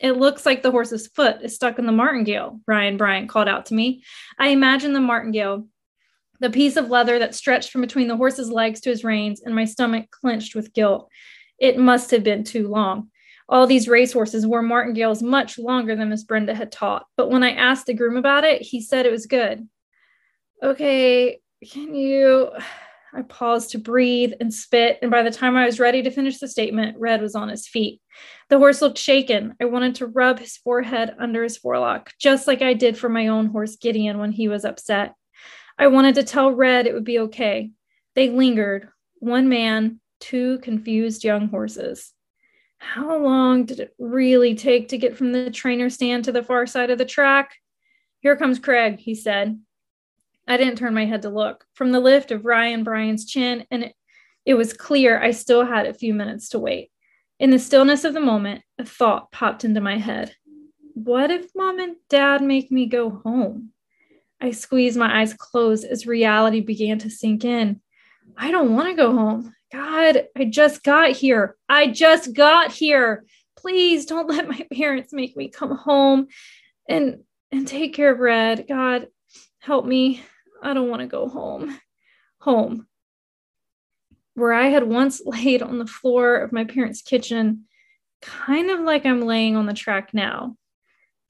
It 0.00 0.16
looks 0.16 0.44
like 0.44 0.62
the 0.62 0.72
horse's 0.72 1.06
foot 1.06 1.42
is 1.42 1.54
stuck 1.54 1.78
in 1.78 1.86
the 1.86 1.92
martingale, 1.92 2.60
Ryan 2.66 2.96
Bryant 2.96 3.28
called 3.28 3.46
out 3.46 3.66
to 3.66 3.74
me. 3.74 4.02
I 4.36 4.48
imagine 4.48 4.92
the 4.92 5.00
martingale 5.00 5.68
the 6.42 6.50
piece 6.50 6.76
of 6.76 6.90
leather 6.90 7.18
that 7.20 7.34
stretched 7.34 7.70
from 7.70 7.80
between 7.80 8.08
the 8.08 8.16
horse's 8.16 8.50
legs 8.50 8.80
to 8.80 8.90
his 8.90 9.04
reins, 9.04 9.40
and 9.42 9.54
my 9.54 9.64
stomach 9.64 10.10
clenched 10.10 10.54
with 10.54 10.74
guilt. 10.74 11.08
It 11.58 11.78
must 11.78 12.10
have 12.10 12.24
been 12.24 12.42
too 12.42 12.68
long. 12.68 13.08
All 13.48 13.66
these 13.66 13.88
racehorses 13.88 14.46
wore 14.46 14.62
martingales 14.62 15.22
much 15.22 15.58
longer 15.58 15.94
than 15.94 16.08
Miss 16.08 16.24
Brenda 16.24 16.54
had 16.54 16.72
taught, 16.72 17.06
but 17.16 17.30
when 17.30 17.44
I 17.44 17.52
asked 17.52 17.86
the 17.86 17.94
groom 17.94 18.16
about 18.16 18.44
it, 18.44 18.60
he 18.60 18.80
said 18.80 19.06
it 19.06 19.12
was 19.12 19.26
good. 19.26 19.68
Okay, 20.62 21.40
can 21.70 21.94
you? 21.94 22.50
I 23.14 23.22
paused 23.22 23.70
to 23.70 23.78
breathe 23.78 24.32
and 24.40 24.52
spit, 24.52 24.98
and 25.02 25.10
by 25.10 25.22
the 25.22 25.30
time 25.30 25.54
I 25.54 25.66
was 25.66 25.78
ready 25.78 26.02
to 26.02 26.10
finish 26.10 26.38
the 26.38 26.48
statement, 26.48 26.96
Red 26.98 27.20
was 27.20 27.34
on 27.34 27.50
his 27.50 27.68
feet. 27.68 28.00
The 28.48 28.58
horse 28.58 28.80
looked 28.80 28.98
shaken. 28.98 29.54
I 29.60 29.66
wanted 29.66 29.96
to 29.96 30.06
rub 30.06 30.38
his 30.38 30.56
forehead 30.56 31.14
under 31.20 31.42
his 31.42 31.58
forelock, 31.58 32.10
just 32.18 32.46
like 32.46 32.62
I 32.62 32.72
did 32.72 32.96
for 32.96 33.10
my 33.10 33.28
own 33.28 33.46
horse 33.46 33.76
Gideon 33.76 34.18
when 34.18 34.32
he 34.32 34.48
was 34.48 34.64
upset. 34.64 35.14
I 35.82 35.88
wanted 35.88 36.14
to 36.14 36.22
tell 36.22 36.52
Red 36.52 36.86
it 36.86 36.94
would 36.94 37.02
be 37.02 37.18
okay. 37.18 37.72
They 38.14 38.30
lingered, 38.30 38.88
one 39.18 39.48
man, 39.48 39.98
two 40.20 40.60
confused 40.60 41.24
young 41.24 41.48
horses. 41.48 42.12
How 42.78 43.18
long 43.18 43.64
did 43.64 43.80
it 43.80 43.92
really 43.98 44.54
take 44.54 44.90
to 44.90 44.96
get 44.96 45.16
from 45.16 45.32
the 45.32 45.50
trainer 45.50 45.90
stand 45.90 46.26
to 46.26 46.30
the 46.30 46.44
far 46.44 46.68
side 46.68 46.90
of 46.90 46.98
the 46.98 47.04
track? 47.04 47.56
Here 48.20 48.36
comes 48.36 48.60
Craig, 48.60 49.00
he 49.00 49.16
said. 49.16 49.60
I 50.46 50.56
didn't 50.56 50.76
turn 50.76 50.94
my 50.94 51.04
head 51.04 51.22
to 51.22 51.30
look. 51.30 51.66
From 51.74 51.90
the 51.90 51.98
lift 51.98 52.30
of 52.30 52.44
Ryan 52.44 52.84
Bryant's 52.84 53.24
chin, 53.24 53.66
and 53.72 53.82
it, 53.82 53.96
it 54.46 54.54
was 54.54 54.72
clear 54.72 55.20
I 55.20 55.32
still 55.32 55.66
had 55.66 55.86
a 55.86 55.94
few 55.94 56.14
minutes 56.14 56.50
to 56.50 56.60
wait. 56.60 56.92
In 57.40 57.50
the 57.50 57.58
stillness 57.58 58.04
of 58.04 58.14
the 58.14 58.20
moment, 58.20 58.62
a 58.78 58.84
thought 58.84 59.32
popped 59.32 59.64
into 59.64 59.80
my 59.80 59.98
head. 59.98 60.36
What 60.94 61.32
if 61.32 61.50
mom 61.56 61.80
and 61.80 61.96
dad 62.08 62.40
make 62.40 62.70
me 62.70 62.86
go 62.86 63.10
home? 63.10 63.72
I 64.42 64.50
squeezed 64.50 64.98
my 64.98 65.20
eyes 65.20 65.34
closed 65.34 65.84
as 65.84 66.04
reality 66.04 66.60
began 66.60 66.98
to 66.98 67.10
sink 67.10 67.44
in. 67.44 67.80
I 68.36 68.50
don't 68.50 68.74
want 68.74 68.88
to 68.88 68.96
go 68.96 69.12
home. 69.12 69.54
God, 69.72 70.26
I 70.36 70.46
just 70.46 70.82
got 70.82 71.12
here. 71.12 71.56
I 71.68 71.86
just 71.86 72.34
got 72.34 72.72
here. 72.72 73.24
Please 73.56 74.04
don't 74.04 74.28
let 74.28 74.48
my 74.48 74.66
parents 74.74 75.12
make 75.12 75.36
me 75.36 75.48
come 75.48 75.76
home 75.76 76.26
and 76.88 77.22
and 77.52 77.68
take 77.68 77.94
care 77.94 78.10
of 78.12 78.18
Red. 78.18 78.66
God, 78.68 79.06
help 79.60 79.86
me. 79.86 80.24
I 80.60 80.74
don't 80.74 80.88
want 80.88 81.02
to 81.02 81.06
go 81.06 81.28
home. 81.28 81.78
Home. 82.40 82.88
Where 84.34 84.52
I 84.52 84.68
had 84.68 84.82
once 84.82 85.22
laid 85.24 85.62
on 85.62 85.78
the 85.78 85.86
floor 85.86 86.36
of 86.36 86.50
my 86.50 86.64
parents' 86.64 87.02
kitchen, 87.02 87.66
kind 88.20 88.70
of 88.70 88.80
like 88.80 89.06
I'm 89.06 89.20
laying 89.20 89.54
on 89.54 89.66
the 89.66 89.72
track 89.72 90.12
now 90.12 90.56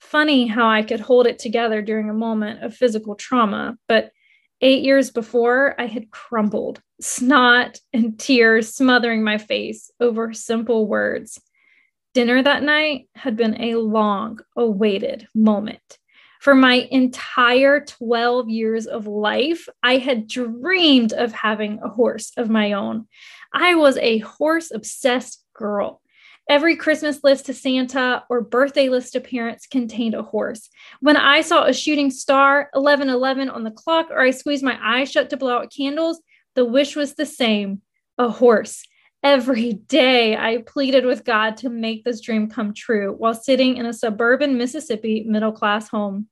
funny 0.03 0.47
how 0.47 0.67
I 0.67 0.83
could 0.83 0.99
hold 0.99 1.25
it 1.25 1.39
together 1.39 1.81
during 1.81 2.09
a 2.09 2.13
moment 2.13 2.63
of 2.63 2.75
physical 2.75 3.15
trauma, 3.15 3.77
but 3.87 4.11
eight 4.61 4.83
years 4.83 5.09
before, 5.09 5.75
I 5.79 5.87
had 5.87 6.11
crumbled, 6.11 6.81
snot 7.01 7.79
and 7.93 8.19
tears 8.19 8.73
smothering 8.73 9.23
my 9.23 9.37
face 9.37 9.89
over 9.99 10.33
simple 10.33 10.87
words. 10.87 11.41
Dinner 12.13 12.43
that 12.43 12.61
night 12.61 13.07
had 13.15 13.35
been 13.35 13.59
a 13.59 13.75
long 13.75 14.39
awaited 14.55 15.27
moment. 15.33 15.97
For 16.39 16.53
my 16.53 16.87
entire 16.91 17.79
12 17.79 18.49
years 18.49 18.85
of 18.85 19.07
life, 19.07 19.67
I 19.81 19.97
had 19.97 20.27
dreamed 20.27 21.13
of 21.13 21.31
having 21.31 21.79
a 21.81 21.87
horse 21.87 22.33
of 22.37 22.49
my 22.49 22.73
own. 22.73 23.07
I 23.53 23.75
was 23.75 23.97
a 23.97 24.19
horse 24.19 24.69
obsessed 24.69 25.43
girl. 25.53 26.02
Every 26.49 26.75
Christmas 26.75 27.23
list 27.23 27.45
to 27.45 27.53
Santa 27.53 28.23
or 28.29 28.41
birthday 28.41 28.89
list 28.89 29.13
to 29.13 29.21
parents 29.21 29.65
contained 29.65 30.13
a 30.13 30.23
horse. 30.23 30.69
When 30.99 31.15
I 31.15 31.41
saw 31.41 31.63
a 31.63 31.73
shooting 31.73 32.11
star, 32.11 32.69
1111 32.73 33.49
on 33.49 33.63
the 33.63 33.71
clock, 33.71 34.07
or 34.11 34.19
I 34.19 34.31
squeezed 34.31 34.63
my 34.63 34.77
eyes 34.81 35.09
shut 35.09 35.29
to 35.29 35.37
blow 35.37 35.57
out 35.57 35.71
candles, 35.75 36.21
the 36.55 36.65
wish 36.65 36.95
was 36.95 37.13
the 37.13 37.25
same 37.25 37.81
a 38.17 38.29
horse. 38.29 38.83
Every 39.23 39.73
day 39.73 40.35
I 40.35 40.63
pleaded 40.67 41.05
with 41.05 41.23
God 41.23 41.55
to 41.57 41.69
make 41.69 42.03
this 42.03 42.19
dream 42.19 42.49
come 42.49 42.73
true 42.73 43.13
while 43.17 43.33
sitting 43.33 43.77
in 43.77 43.85
a 43.85 43.93
suburban 43.93 44.57
Mississippi 44.57 45.23
middle 45.25 45.53
class 45.53 45.87
home. 45.87 46.27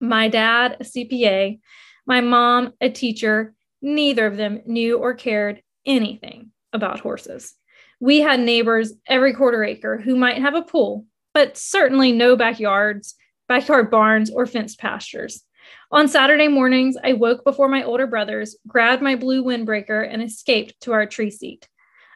My 0.00 0.28
dad, 0.28 0.76
a 0.78 0.84
CPA, 0.84 1.58
my 2.06 2.20
mom, 2.20 2.72
a 2.80 2.88
teacher, 2.88 3.54
neither 3.82 4.26
of 4.26 4.36
them 4.36 4.60
knew 4.64 4.96
or 4.98 5.14
cared 5.14 5.62
anything 5.84 6.52
about 6.72 7.00
horses. 7.00 7.54
We 8.00 8.20
had 8.20 8.40
neighbors 8.40 8.92
every 9.06 9.32
quarter 9.34 9.64
acre 9.64 9.98
who 9.98 10.16
might 10.16 10.38
have 10.38 10.54
a 10.54 10.62
pool, 10.62 11.04
but 11.34 11.56
certainly 11.56 12.12
no 12.12 12.36
backyards, 12.36 13.14
backyard 13.48 13.90
barns, 13.90 14.30
or 14.30 14.46
fenced 14.46 14.78
pastures. 14.78 15.44
On 15.90 16.06
Saturday 16.06 16.48
mornings, 16.48 16.96
I 17.02 17.14
woke 17.14 17.44
before 17.44 17.68
my 17.68 17.82
older 17.82 18.06
brothers, 18.06 18.56
grabbed 18.66 19.02
my 19.02 19.16
blue 19.16 19.42
windbreaker, 19.42 20.06
and 20.08 20.22
escaped 20.22 20.80
to 20.82 20.92
our 20.92 21.06
tree 21.06 21.30
seat. 21.30 21.68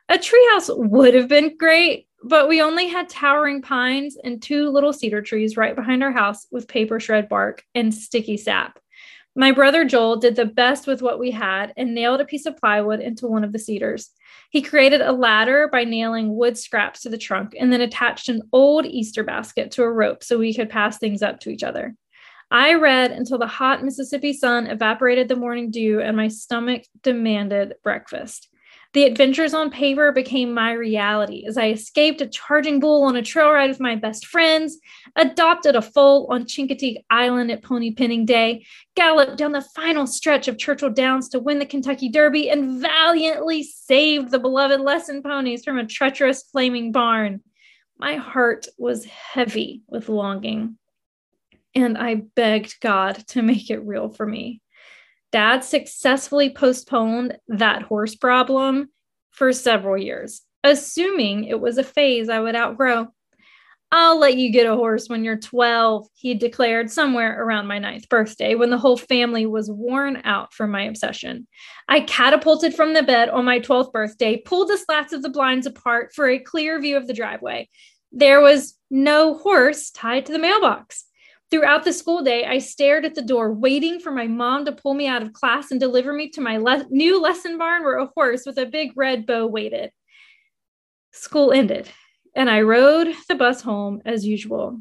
A 0.08 0.18
treehouse 0.18 0.70
would 0.76 1.14
have 1.14 1.28
been 1.28 1.56
great, 1.56 2.06
but 2.22 2.48
we 2.48 2.60
only 2.60 2.88
had 2.88 3.08
towering 3.08 3.62
pines 3.62 4.16
and 4.22 4.42
two 4.42 4.68
little 4.68 4.92
cedar 4.92 5.22
trees 5.22 5.56
right 5.56 5.74
behind 5.74 6.02
our 6.02 6.12
house 6.12 6.46
with 6.50 6.68
paper 6.68 7.00
shred 7.00 7.28
bark 7.28 7.64
and 7.74 7.94
sticky 7.94 8.36
sap. 8.36 8.78
My 9.34 9.50
brother 9.50 9.86
Joel 9.86 10.16
did 10.16 10.36
the 10.36 10.44
best 10.44 10.86
with 10.86 11.00
what 11.00 11.18
we 11.18 11.30
had 11.30 11.72
and 11.76 11.94
nailed 11.94 12.20
a 12.20 12.24
piece 12.26 12.44
of 12.44 12.58
plywood 12.58 13.00
into 13.00 13.26
one 13.26 13.44
of 13.44 13.52
the 13.52 13.58
cedars. 13.58 14.10
He 14.50 14.60
created 14.60 15.00
a 15.00 15.12
ladder 15.12 15.70
by 15.72 15.84
nailing 15.84 16.36
wood 16.36 16.58
scraps 16.58 17.00
to 17.02 17.08
the 17.08 17.16
trunk 17.16 17.54
and 17.58 17.72
then 17.72 17.80
attached 17.80 18.28
an 18.28 18.42
old 18.52 18.84
Easter 18.84 19.24
basket 19.24 19.70
to 19.72 19.84
a 19.84 19.90
rope 19.90 20.22
so 20.22 20.38
we 20.38 20.52
could 20.52 20.68
pass 20.68 20.98
things 20.98 21.22
up 21.22 21.40
to 21.40 21.50
each 21.50 21.62
other. 21.62 21.94
I 22.50 22.74
read 22.74 23.12
until 23.12 23.38
the 23.38 23.46
hot 23.46 23.82
Mississippi 23.82 24.34
sun 24.34 24.66
evaporated 24.66 25.28
the 25.28 25.36
morning 25.36 25.70
dew 25.70 26.02
and 26.02 26.14
my 26.14 26.28
stomach 26.28 26.82
demanded 27.02 27.76
breakfast. 27.82 28.50
The 28.94 29.04
adventures 29.04 29.54
on 29.54 29.70
paper 29.70 30.12
became 30.12 30.52
my 30.52 30.72
reality 30.72 31.44
as 31.46 31.56
I 31.56 31.70
escaped 31.70 32.20
a 32.20 32.26
charging 32.26 32.78
bull 32.78 33.04
on 33.04 33.16
a 33.16 33.22
trail 33.22 33.50
ride 33.50 33.70
with 33.70 33.80
my 33.80 33.96
best 33.96 34.26
friends, 34.26 34.78
adopted 35.16 35.76
a 35.76 35.80
foal 35.80 36.26
on 36.30 36.44
Chincoteague 36.44 37.02
Island 37.08 37.50
at 37.50 37.62
pony 37.62 37.94
penning 37.94 38.26
day, 38.26 38.66
galloped 38.94 39.38
down 39.38 39.52
the 39.52 39.66
final 39.74 40.06
stretch 40.06 40.46
of 40.46 40.58
Churchill 40.58 40.90
Downs 40.90 41.30
to 41.30 41.40
win 41.40 41.58
the 41.58 41.64
Kentucky 41.64 42.10
Derby, 42.10 42.50
and 42.50 42.82
valiantly 42.82 43.62
saved 43.62 44.30
the 44.30 44.38
beloved 44.38 44.80
lesson 44.80 45.22
ponies 45.22 45.64
from 45.64 45.78
a 45.78 45.86
treacherous 45.86 46.42
flaming 46.42 46.92
barn. 46.92 47.40
My 47.98 48.16
heart 48.16 48.66
was 48.76 49.06
heavy 49.06 49.82
with 49.88 50.10
longing, 50.10 50.76
and 51.74 51.96
I 51.96 52.16
begged 52.16 52.78
God 52.80 53.26
to 53.28 53.42
make 53.42 53.70
it 53.70 53.78
real 53.78 54.10
for 54.10 54.26
me 54.26 54.61
dad 55.32 55.64
successfully 55.64 56.50
postponed 56.50 57.38
that 57.48 57.82
horse 57.82 58.14
problem 58.14 58.90
for 59.30 59.52
several 59.52 59.96
years, 59.96 60.42
assuming 60.62 61.44
it 61.44 61.60
was 61.60 61.78
a 61.78 61.84
phase 61.84 62.28
I 62.28 62.40
would 62.40 62.54
outgrow. 62.54 63.08
I'll 63.94 64.18
let 64.18 64.38
you 64.38 64.50
get 64.50 64.66
a 64.66 64.74
horse 64.74 65.08
when 65.08 65.22
you're 65.22 65.36
12, 65.36 66.06
he 66.14 66.32
declared 66.32 66.90
somewhere 66.90 67.42
around 67.42 67.66
my 67.66 67.78
ninth 67.78 68.08
birthday 68.08 68.54
when 68.54 68.70
the 68.70 68.78
whole 68.78 68.96
family 68.96 69.44
was 69.44 69.70
worn 69.70 70.22
out 70.24 70.54
from 70.54 70.70
my 70.70 70.84
obsession. 70.84 71.46
I 71.88 72.00
catapulted 72.00 72.74
from 72.74 72.94
the 72.94 73.02
bed 73.02 73.28
on 73.28 73.44
my 73.44 73.60
12th 73.60 73.92
birthday, 73.92 74.38
pulled 74.38 74.68
the 74.68 74.78
slats 74.78 75.12
of 75.12 75.22
the 75.22 75.28
blinds 75.28 75.66
apart 75.66 76.14
for 76.14 76.26
a 76.26 76.38
clear 76.38 76.80
view 76.80 76.96
of 76.96 77.06
the 77.06 77.12
driveway. 77.12 77.68
There 78.12 78.40
was 78.40 78.78
no 78.90 79.36
horse 79.36 79.90
tied 79.90 80.24
to 80.26 80.32
the 80.32 80.38
mailbox. 80.38 81.04
Throughout 81.52 81.84
the 81.84 81.92
school 81.92 82.22
day, 82.22 82.46
I 82.46 82.56
stared 82.56 83.04
at 83.04 83.14
the 83.14 83.20
door, 83.20 83.52
waiting 83.52 84.00
for 84.00 84.10
my 84.10 84.26
mom 84.26 84.64
to 84.64 84.72
pull 84.72 84.94
me 84.94 85.06
out 85.06 85.20
of 85.20 85.34
class 85.34 85.70
and 85.70 85.78
deliver 85.78 86.14
me 86.14 86.30
to 86.30 86.40
my 86.40 86.56
le- 86.56 86.86
new 86.88 87.20
lesson 87.20 87.58
barn 87.58 87.82
where 87.82 87.98
a 87.98 88.08
horse 88.16 88.46
with 88.46 88.56
a 88.56 88.64
big 88.64 88.92
red 88.96 89.26
bow 89.26 89.46
waited. 89.46 89.90
School 91.10 91.52
ended, 91.52 91.90
and 92.34 92.48
I 92.48 92.62
rode 92.62 93.14
the 93.28 93.34
bus 93.34 93.60
home 93.60 94.00
as 94.06 94.24
usual. 94.24 94.80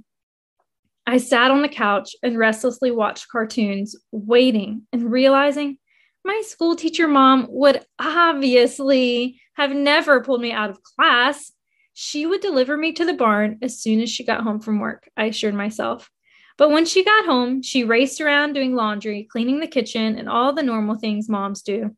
I 1.05 1.17
sat 1.17 1.51
on 1.51 1.61
the 1.61 1.67
couch 1.67 2.15
and 2.23 2.37
restlessly 2.37 2.89
watched 2.89 3.27
cartoons, 3.27 3.97
waiting 4.13 4.83
and 4.93 5.11
realizing 5.11 5.77
my 6.23 6.41
school 6.45 6.77
teacher 6.77 7.09
mom 7.09 7.47
would 7.49 7.83
obviously 7.99 9.41
have 9.55 9.75
never 9.75 10.23
pulled 10.23 10.39
me 10.39 10.53
out 10.53 10.69
of 10.69 10.81
class. 10.83 11.51
She 11.93 12.25
would 12.25 12.39
deliver 12.39 12.77
me 12.77 12.93
to 12.93 13.03
the 13.03 13.13
barn 13.13 13.57
as 13.61 13.81
soon 13.81 13.99
as 13.99 14.09
she 14.09 14.23
got 14.23 14.43
home 14.43 14.61
from 14.61 14.79
work, 14.79 15.09
I 15.17 15.25
assured 15.25 15.53
myself. 15.53 16.09
But 16.57 16.71
when 16.71 16.85
she 16.85 17.03
got 17.03 17.25
home, 17.25 17.61
she 17.61 17.83
raced 17.83 18.21
around 18.21 18.53
doing 18.53 18.75
laundry, 18.75 19.23
cleaning 19.23 19.59
the 19.59 19.67
kitchen, 19.67 20.17
and 20.17 20.29
all 20.29 20.53
the 20.53 20.63
normal 20.63 20.95
things 20.95 21.29
moms 21.29 21.61
do. 21.61 21.95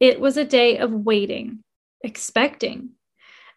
It 0.00 0.20
was 0.20 0.36
a 0.36 0.44
day 0.44 0.78
of 0.78 0.92
waiting, 0.92 1.62
expecting. 2.02 2.90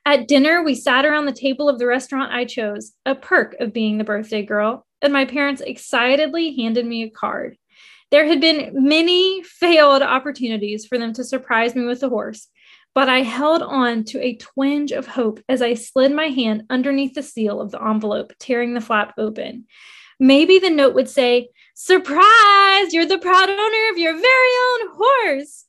At 0.06 0.28
dinner, 0.28 0.64
we 0.64 0.76
sat 0.76 1.04
around 1.04 1.26
the 1.26 1.34
table 1.34 1.68
of 1.68 1.80
the 1.80 1.88
restaurant 1.88 2.32
I 2.32 2.46
chose, 2.46 2.94
a 3.06 3.16
perk 3.16 3.56
of 3.60 3.74
being 3.74 3.98
the 3.98 4.04
birthday 4.04 4.44
girl, 4.44 4.86
and 5.02 5.12
my 5.12 5.26
parents 5.26 5.62
excitedly 5.62 6.56
handed 6.56 6.86
me 6.86 7.04
a 7.04 7.10
card. 7.10 7.58
There 8.12 8.26
had 8.28 8.40
been 8.40 8.72
many 8.74 9.42
failed 9.44 10.04
opportunities 10.04 10.86
for 10.86 11.00
them 11.00 11.14
to 11.14 11.24
surprise 11.24 11.76
me 11.76 11.86
with 11.86 12.04
a 12.04 12.10
horse, 12.10 12.48
but 12.94 13.10
I 13.10 13.24
held 13.24 13.62
on 13.62 14.04
to 14.06 14.24
a 14.24 14.38
twinge 14.38 14.92
of 14.92 15.08
hope 15.08 15.42
as 15.50 15.62
I 15.62 15.74
slid 15.74 16.14
my 16.14 16.28
hand 16.28 16.64
underneath 16.70 17.16
the 17.16 17.24
seal 17.24 17.60
of 17.60 17.72
the 17.72 17.84
envelope, 17.84 18.32
tearing 18.40 18.74
the 18.74 18.82
flap 18.82 19.16
open. 19.18 19.66
Maybe 20.20 20.60
the 20.60 20.70
note 20.70 20.96
would 20.96 21.10
say, 21.10 21.50
Surprise! 21.74 22.94
You're 22.94 23.06
the 23.06 23.18
proud 23.18 23.50
owner 23.50 23.90
of 23.92 23.98
your 23.98 24.14
very 24.14 24.22
own 24.22 24.96
horse. 24.96 25.66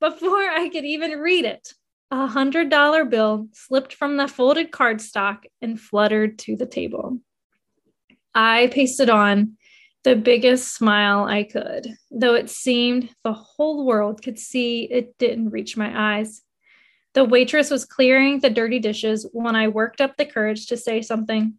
Before 0.00 0.48
I 0.48 0.68
could 0.68 0.84
even 0.84 1.18
read 1.18 1.44
it, 1.44 1.74
a 2.10 2.26
hundred 2.26 2.68
dollar 2.68 3.04
bill 3.04 3.48
slipped 3.52 3.94
from 3.94 4.16
the 4.16 4.28
folded 4.28 4.70
cardstock 4.70 5.44
and 5.60 5.80
fluttered 5.80 6.38
to 6.40 6.56
the 6.56 6.66
table. 6.66 7.18
I 8.34 8.68
pasted 8.72 9.10
on 9.10 9.56
the 10.04 10.16
biggest 10.16 10.74
smile 10.74 11.24
I 11.24 11.44
could, 11.44 11.88
though 12.10 12.34
it 12.34 12.50
seemed 12.50 13.10
the 13.24 13.32
whole 13.32 13.86
world 13.86 14.22
could 14.22 14.38
see 14.38 14.84
it 14.84 15.16
didn't 15.18 15.50
reach 15.50 15.76
my 15.76 16.18
eyes. 16.18 16.42
The 17.14 17.24
waitress 17.24 17.70
was 17.70 17.84
clearing 17.84 18.40
the 18.40 18.50
dirty 18.50 18.78
dishes 18.78 19.28
when 19.32 19.54
I 19.54 19.68
worked 19.68 20.00
up 20.00 20.16
the 20.16 20.24
courage 20.24 20.66
to 20.66 20.76
say 20.76 21.02
something. 21.02 21.54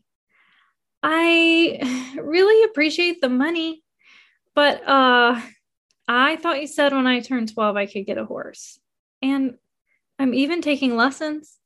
I 1.04 2.16
really 2.22 2.64
appreciate 2.64 3.22
the 3.22 3.30
money, 3.30 3.84
but 4.56 4.88
uh 4.88 5.40
I 6.08 6.36
thought 6.38 6.60
you 6.60 6.68
said 6.68 6.94
when 6.94 7.08
I 7.08 7.20
turned 7.20 7.54
12 7.54 7.76
I 7.76 7.86
could 7.86 8.06
get 8.06 8.18
a 8.18 8.26
horse. 8.26 8.80
And 9.22 9.56
I'm 10.20 10.34
even 10.34 10.62
taking 10.62 10.96
lessons. 10.96 11.58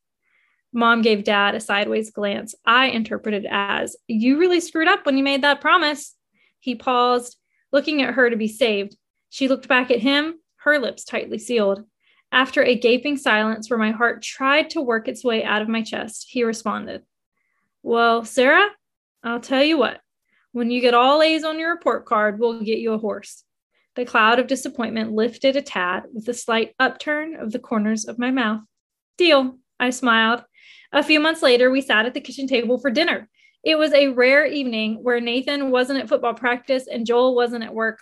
Mom 0.72 1.02
gave 1.02 1.24
dad 1.24 1.54
a 1.54 1.60
sideways 1.60 2.10
glance 2.10 2.54
I 2.64 2.86
interpreted 2.86 3.46
as, 3.50 3.96
You 4.06 4.38
really 4.38 4.60
screwed 4.60 4.88
up 4.88 5.06
when 5.06 5.16
you 5.16 5.24
made 5.24 5.42
that 5.42 5.60
promise. 5.60 6.14
He 6.60 6.74
paused, 6.74 7.36
looking 7.72 8.02
at 8.02 8.14
her 8.14 8.28
to 8.28 8.36
be 8.36 8.48
saved. 8.48 8.96
She 9.30 9.48
looked 9.48 9.68
back 9.68 9.90
at 9.90 10.00
him, 10.00 10.40
her 10.56 10.78
lips 10.78 11.04
tightly 11.04 11.38
sealed. 11.38 11.84
After 12.30 12.62
a 12.62 12.78
gaping 12.78 13.16
silence 13.16 13.70
where 13.70 13.78
my 13.78 13.90
heart 13.90 14.22
tried 14.22 14.70
to 14.70 14.82
work 14.82 15.08
its 15.08 15.24
way 15.24 15.42
out 15.42 15.62
of 15.62 15.68
my 15.68 15.82
chest, 15.82 16.26
he 16.28 16.44
responded, 16.44 17.02
Well, 17.82 18.24
Sarah, 18.24 18.68
I'll 19.22 19.40
tell 19.40 19.62
you 19.62 19.78
what, 19.78 20.00
when 20.52 20.70
you 20.70 20.80
get 20.80 20.94
all 20.94 21.22
A's 21.22 21.44
on 21.44 21.58
your 21.58 21.70
report 21.70 22.06
card, 22.06 22.38
we'll 22.38 22.62
get 22.62 22.78
you 22.78 22.92
a 22.92 22.98
horse. 22.98 23.44
The 23.96 24.04
cloud 24.04 24.38
of 24.38 24.46
disappointment 24.46 25.12
lifted 25.12 25.56
a 25.56 25.62
tad 25.62 26.04
with 26.12 26.28
a 26.28 26.34
slight 26.34 26.74
upturn 26.78 27.34
of 27.34 27.50
the 27.52 27.58
corners 27.58 28.04
of 28.04 28.18
my 28.18 28.30
mouth. 28.30 28.60
Deal, 29.16 29.58
I 29.80 29.90
smiled. 29.90 30.44
A 30.92 31.02
few 31.02 31.20
months 31.20 31.42
later, 31.42 31.70
we 31.70 31.80
sat 31.80 32.06
at 32.06 32.14
the 32.14 32.20
kitchen 32.20 32.46
table 32.46 32.78
for 32.78 32.90
dinner. 32.90 33.28
It 33.64 33.76
was 33.76 33.92
a 33.92 34.08
rare 34.08 34.46
evening 34.46 35.02
where 35.02 35.20
Nathan 35.20 35.70
wasn't 35.70 35.98
at 35.98 36.08
football 36.08 36.34
practice 36.34 36.86
and 36.86 37.06
Joel 37.06 37.34
wasn't 37.34 37.64
at 37.64 37.74
work. 37.74 37.98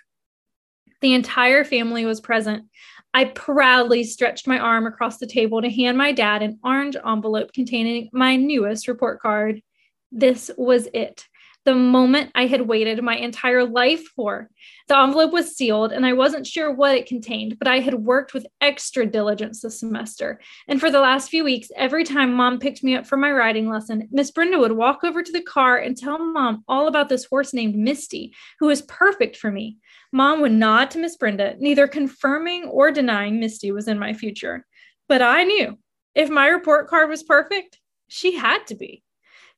The 1.00 1.14
entire 1.14 1.64
family 1.64 2.04
was 2.04 2.20
present. 2.20 2.66
I 3.14 3.24
proudly 3.24 4.04
stretched 4.04 4.46
my 4.46 4.58
arm 4.58 4.86
across 4.86 5.18
the 5.18 5.26
table 5.26 5.62
to 5.62 5.70
hand 5.70 5.96
my 5.96 6.12
dad 6.12 6.42
an 6.42 6.58
orange 6.62 6.96
envelope 7.04 7.52
containing 7.52 8.10
my 8.12 8.36
newest 8.36 8.86
report 8.86 9.20
card. 9.20 9.62
This 10.10 10.50
was 10.56 10.88
it 10.92 11.26
the 11.66 11.74
moment 11.74 12.30
I 12.34 12.46
had 12.46 12.62
waited 12.62 13.02
my 13.02 13.16
entire 13.16 13.64
life 13.64 14.06
for. 14.14 14.48
The 14.86 14.96
envelope 14.96 15.32
was 15.32 15.56
sealed, 15.56 15.92
and 15.92 16.06
I 16.06 16.12
wasn't 16.12 16.46
sure 16.46 16.72
what 16.72 16.94
it 16.94 17.06
contained, 17.06 17.58
but 17.58 17.66
I 17.66 17.80
had 17.80 17.94
worked 17.94 18.32
with 18.32 18.46
extra 18.60 19.04
diligence 19.04 19.60
this 19.60 19.80
semester. 19.80 20.40
And 20.68 20.78
for 20.78 20.92
the 20.92 21.00
last 21.00 21.28
few 21.28 21.42
weeks, 21.42 21.68
every 21.76 22.04
time 22.04 22.32
mom 22.32 22.60
picked 22.60 22.84
me 22.84 22.94
up 22.94 23.04
for 23.04 23.16
my 23.16 23.32
riding 23.32 23.68
lesson, 23.68 24.08
Miss 24.12 24.30
Brenda 24.30 24.60
would 24.60 24.72
walk 24.72 25.02
over 25.02 25.24
to 25.24 25.32
the 25.32 25.42
car 25.42 25.76
and 25.76 25.96
tell 25.96 26.18
mom 26.18 26.62
all 26.68 26.86
about 26.86 27.08
this 27.08 27.24
horse 27.24 27.52
named 27.52 27.74
Misty, 27.74 28.32
who 28.60 28.66
was 28.66 28.82
perfect 28.82 29.36
for 29.36 29.50
me. 29.50 29.78
Mom 30.12 30.40
would 30.42 30.52
nod 30.52 30.92
to 30.92 30.98
Miss 30.98 31.16
Brenda, 31.16 31.56
neither 31.58 31.88
confirming 31.88 32.64
or 32.66 32.92
denying 32.92 33.40
Misty 33.40 33.72
was 33.72 33.88
in 33.88 33.98
my 33.98 34.12
future. 34.12 34.64
But 35.08 35.20
I 35.20 35.42
knew 35.42 35.76
if 36.14 36.30
my 36.30 36.46
report 36.46 36.86
card 36.86 37.10
was 37.10 37.24
perfect, 37.24 37.80
she 38.06 38.36
had 38.36 38.68
to 38.68 38.76
be. 38.76 39.02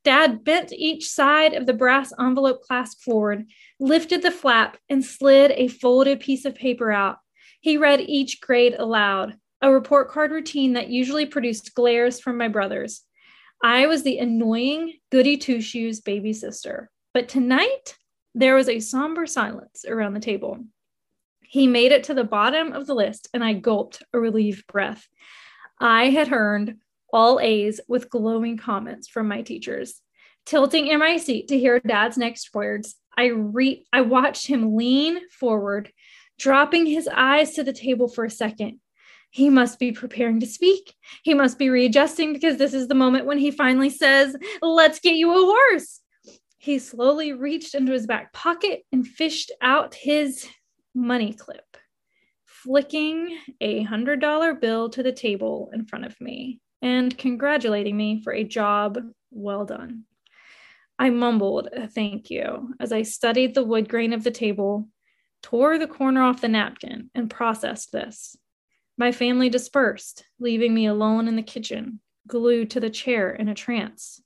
Dad 0.04 0.44
bent 0.44 0.72
each 0.72 1.08
side 1.10 1.54
of 1.54 1.66
the 1.66 1.72
brass 1.72 2.12
envelope 2.18 2.62
clasp 2.62 3.02
forward, 3.02 3.46
lifted 3.78 4.22
the 4.22 4.30
flap, 4.30 4.78
and 4.88 5.04
slid 5.04 5.50
a 5.52 5.68
folded 5.68 6.20
piece 6.20 6.44
of 6.44 6.54
paper 6.54 6.90
out. 6.90 7.18
He 7.60 7.76
read 7.76 8.00
each 8.00 8.40
grade 8.40 8.74
aloud, 8.78 9.36
a 9.60 9.70
report 9.72 10.08
card 10.08 10.30
routine 10.30 10.74
that 10.74 10.88
usually 10.88 11.26
produced 11.26 11.74
glares 11.74 12.20
from 12.20 12.38
my 12.38 12.48
brothers. 12.48 13.02
I 13.62 13.86
was 13.86 14.02
the 14.02 14.18
annoying 14.18 14.94
goody 15.10 15.36
two 15.36 15.60
shoes 15.60 16.00
baby 16.00 16.32
sister. 16.32 16.90
But 17.12 17.28
tonight, 17.28 17.96
there 18.34 18.54
was 18.54 18.68
a 18.68 18.78
somber 18.78 19.26
silence 19.26 19.84
around 19.86 20.14
the 20.14 20.20
table. 20.20 20.64
He 21.42 21.66
made 21.66 21.92
it 21.92 22.04
to 22.04 22.14
the 22.14 22.24
bottom 22.24 22.72
of 22.72 22.86
the 22.86 22.94
list, 22.94 23.28
and 23.34 23.42
I 23.42 23.54
gulped 23.54 24.02
a 24.12 24.20
relieved 24.20 24.66
breath. 24.66 25.08
I 25.80 26.10
had 26.10 26.32
earned 26.32 26.76
all 27.12 27.40
A's 27.40 27.80
with 27.88 28.10
glowing 28.10 28.56
comments 28.56 29.08
from 29.08 29.28
my 29.28 29.42
teachers. 29.42 30.00
Tilting 30.46 30.88
in 30.88 30.98
my 30.98 31.16
seat 31.18 31.48
to 31.48 31.58
hear 31.58 31.80
dad's 31.80 32.16
next 32.16 32.54
words, 32.54 32.96
I 33.16 33.26
re- 33.26 33.84
I 33.92 34.02
watched 34.02 34.46
him 34.46 34.76
lean 34.76 35.28
forward, 35.28 35.92
dropping 36.38 36.86
his 36.86 37.08
eyes 37.12 37.52
to 37.54 37.64
the 37.64 37.72
table 37.72 38.08
for 38.08 38.24
a 38.24 38.30
second. 38.30 38.80
He 39.30 39.50
must 39.50 39.78
be 39.78 39.92
preparing 39.92 40.40
to 40.40 40.46
speak. 40.46 40.94
He 41.22 41.34
must 41.34 41.58
be 41.58 41.68
readjusting 41.68 42.32
because 42.32 42.56
this 42.56 42.72
is 42.72 42.88
the 42.88 42.94
moment 42.94 43.26
when 43.26 43.38
he 43.38 43.50
finally 43.50 43.90
says, 43.90 44.36
Let's 44.62 45.00
get 45.00 45.16
you 45.16 45.32
a 45.32 45.34
horse. 45.34 46.00
He 46.56 46.78
slowly 46.78 47.32
reached 47.32 47.74
into 47.74 47.92
his 47.92 48.06
back 48.06 48.32
pocket 48.32 48.84
and 48.90 49.06
fished 49.06 49.52
out 49.60 49.94
his 49.94 50.48
money 50.94 51.32
clip, 51.34 51.76
flicking 52.46 53.38
a 53.60 53.82
hundred 53.82 54.20
dollar 54.20 54.54
bill 54.54 54.88
to 54.90 55.02
the 55.02 55.12
table 55.12 55.70
in 55.74 55.84
front 55.84 56.06
of 56.06 56.18
me 56.20 56.60
and 56.82 57.16
congratulating 57.16 57.96
me 57.96 58.22
for 58.22 58.32
a 58.32 58.44
job 58.44 58.98
well 59.30 59.64
done. 59.64 60.04
I 60.98 61.10
mumbled 61.10 61.68
a 61.72 61.86
thank 61.86 62.30
you 62.30 62.74
as 62.80 62.92
I 62.92 63.02
studied 63.02 63.54
the 63.54 63.64
wood 63.64 63.88
grain 63.88 64.12
of 64.12 64.24
the 64.24 64.30
table, 64.30 64.88
tore 65.42 65.78
the 65.78 65.86
corner 65.86 66.22
off 66.22 66.40
the 66.40 66.48
napkin, 66.48 67.10
and 67.14 67.30
processed 67.30 67.92
this. 67.92 68.36
My 68.96 69.12
family 69.12 69.48
dispersed, 69.48 70.24
leaving 70.40 70.74
me 70.74 70.86
alone 70.86 71.28
in 71.28 71.36
the 71.36 71.42
kitchen, 71.42 72.00
glued 72.26 72.70
to 72.70 72.80
the 72.80 72.90
chair 72.90 73.30
in 73.30 73.48
a 73.48 73.54
trance. 73.54 74.20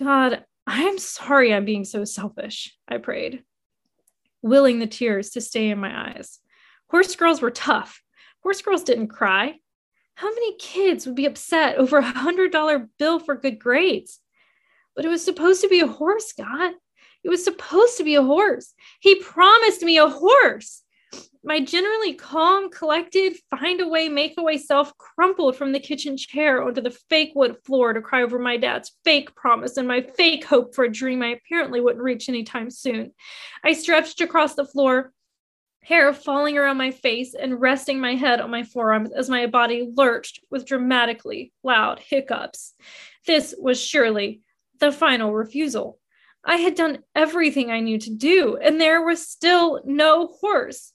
God, 0.00 0.44
I'm 0.66 0.98
sorry 0.98 1.52
I'm 1.52 1.66
being 1.66 1.84
so 1.84 2.04
selfish, 2.04 2.74
I 2.88 2.96
prayed, 2.96 3.44
willing 4.40 4.78
the 4.78 4.86
tears 4.86 5.30
to 5.30 5.40
stay 5.40 5.68
in 5.68 5.78
my 5.78 6.08
eyes. 6.08 6.40
Horse 6.88 7.14
girls 7.16 7.42
were 7.42 7.50
tough. 7.50 8.02
Horse 8.42 8.62
girls 8.62 8.82
didn't 8.82 9.08
cry. 9.08 9.56
How 10.16 10.28
many 10.28 10.56
kids 10.56 11.06
would 11.06 11.14
be 11.14 11.26
upset 11.26 11.76
over 11.76 11.98
a 11.98 12.02
hundred 12.02 12.50
dollar 12.50 12.88
bill 12.98 13.18
for 13.18 13.36
good 13.36 13.58
grades? 13.58 14.18
But 14.94 15.04
it 15.04 15.08
was 15.08 15.22
supposed 15.22 15.60
to 15.60 15.68
be 15.68 15.80
a 15.80 15.86
horse, 15.86 16.32
God. 16.32 16.72
It 17.22 17.28
was 17.28 17.44
supposed 17.44 17.98
to 17.98 18.04
be 18.04 18.14
a 18.14 18.22
horse. 18.22 18.72
He 19.00 19.16
promised 19.16 19.82
me 19.82 19.98
a 19.98 20.08
horse. 20.08 20.82
My 21.44 21.60
generally 21.60 22.14
calm, 22.14 22.70
collected, 22.70 23.34
find 23.50 23.80
a 23.80 23.86
way, 23.86 24.08
make 24.08 24.34
a 24.38 24.42
way 24.42 24.56
self 24.56 24.96
crumpled 24.96 25.54
from 25.54 25.72
the 25.72 25.80
kitchen 25.80 26.16
chair 26.16 26.62
onto 26.62 26.80
the 26.80 26.96
fake 27.10 27.32
wood 27.34 27.56
floor 27.64 27.92
to 27.92 28.00
cry 28.00 28.22
over 28.22 28.38
my 28.38 28.56
dad's 28.56 28.92
fake 29.04 29.34
promise 29.34 29.76
and 29.76 29.86
my 29.86 30.00
fake 30.00 30.44
hope 30.44 30.74
for 30.74 30.84
a 30.84 30.92
dream 30.92 31.22
I 31.22 31.38
apparently 31.38 31.80
wouldn't 31.80 32.02
reach 32.02 32.28
anytime 32.28 32.70
soon. 32.70 33.12
I 33.62 33.74
stretched 33.74 34.22
across 34.22 34.54
the 34.54 34.64
floor, 34.64 35.12
hair 35.86 36.12
falling 36.12 36.58
around 36.58 36.76
my 36.76 36.90
face 36.90 37.34
and 37.34 37.60
resting 37.60 38.00
my 38.00 38.16
head 38.16 38.40
on 38.40 38.50
my 38.50 38.64
forearms 38.64 39.12
as 39.12 39.30
my 39.30 39.46
body 39.46 39.88
lurched 39.94 40.40
with 40.50 40.66
dramatically 40.66 41.52
loud 41.62 42.00
hiccups. 42.00 42.74
This 43.24 43.54
was 43.56 43.80
surely 43.80 44.40
the 44.80 44.90
final 44.90 45.32
refusal. 45.32 46.00
I 46.44 46.56
had 46.56 46.74
done 46.74 47.04
everything 47.14 47.70
I 47.70 47.80
knew 47.80 47.98
to 48.00 48.10
do, 48.10 48.56
and 48.56 48.80
there 48.80 49.04
was 49.04 49.28
still 49.28 49.80
no 49.84 50.26
horse. 50.40 50.92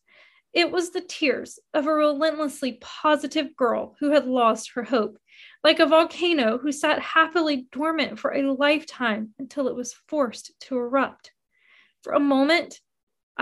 It 0.52 0.72
was 0.72 0.90
the 0.90 1.00
tears 1.00 1.58
of 1.74 1.88
a 1.88 1.94
relentlessly 1.94 2.78
positive 2.82 3.56
girl 3.56 3.96
who 4.02 4.12
had 4.12 4.28
lost 4.28 4.72
her 4.74 4.84
hope. 4.84 5.18
like 5.64 5.80
a 5.80 5.86
volcano 5.86 6.58
who 6.58 6.72
sat 6.72 7.00
happily 7.00 7.68
dormant 7.72 8.20
for 8.20 8.34
a 8.34 8.52
lifetime 8.52 9.34
until 9.40 9.68
it 9.68 9.76
was 9.76 9.96
forced 10.08 10.52
to 10.60 10.78
erupt. 10.78 11.32
For 12.04 12.14
a 12.14 12.20
moment, 12.20 12.80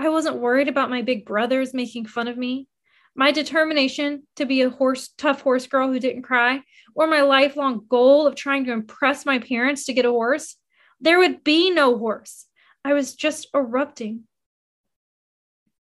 I 0.00 0.08
wasn't 0.08 0.38
worried 0.38 0.68
about 0.68 0.88
my 0.88 1.02
big 1.02 1.26
brothers 1.26 1.74
making 1.74 2.06
fun 2.06 2.26
of 2.26 2.38
me, 2.38 2.66
my 3.14 3.32
determination 3.32 4.26
to 4.36 4.46
be 4.46 4.62
a 4.62 4.70
horse, 4.70 5.08
tough 5.18 5.42
horse 5.42 5.66
girl 5.66 5.92
who 5.92 6.00
didn't 6.00 6.22
cry, 6.22 6.62
or 6.94 7.06
my 7.06 7.20
lifelong 7.20 7.84
goal 7.86 8.26
of 8.26 8.34
trying 8.34 8.64
to 8.64 8.72
impress 8.72 9.26
my 9.26 9.38
parents 9.38 9.84
to 9.84 9.92
get 9.92 10.06
a 10.06 10.10
horse. 10.10 10.56
There 11.02 11.18
would 11.18 11.44
be 11.44 11.68
no 11.68 11.98
horse. 11.98 12.46
I 12.82 12.94
was 12.94 13.14
just 13.14 13.48
erupting. 13.54 14.22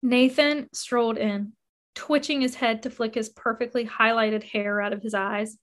Nathan 0.03 0.69
strolled 0.73 1.17
in, 1.17 1.53
twitching 1.95 2.41
his 2.41 2.53
head 2.53 2.83
to 2.83 2.91
flick 2.91 3.15
his 3.15 3.29
perfectly 3.29 3.83
highlighted 3.83 4.43
hair 4.43 4.79
out 4.79 4.93
of 4.93 5.01
his 5.01 5.15
eyes. 5.15 5.57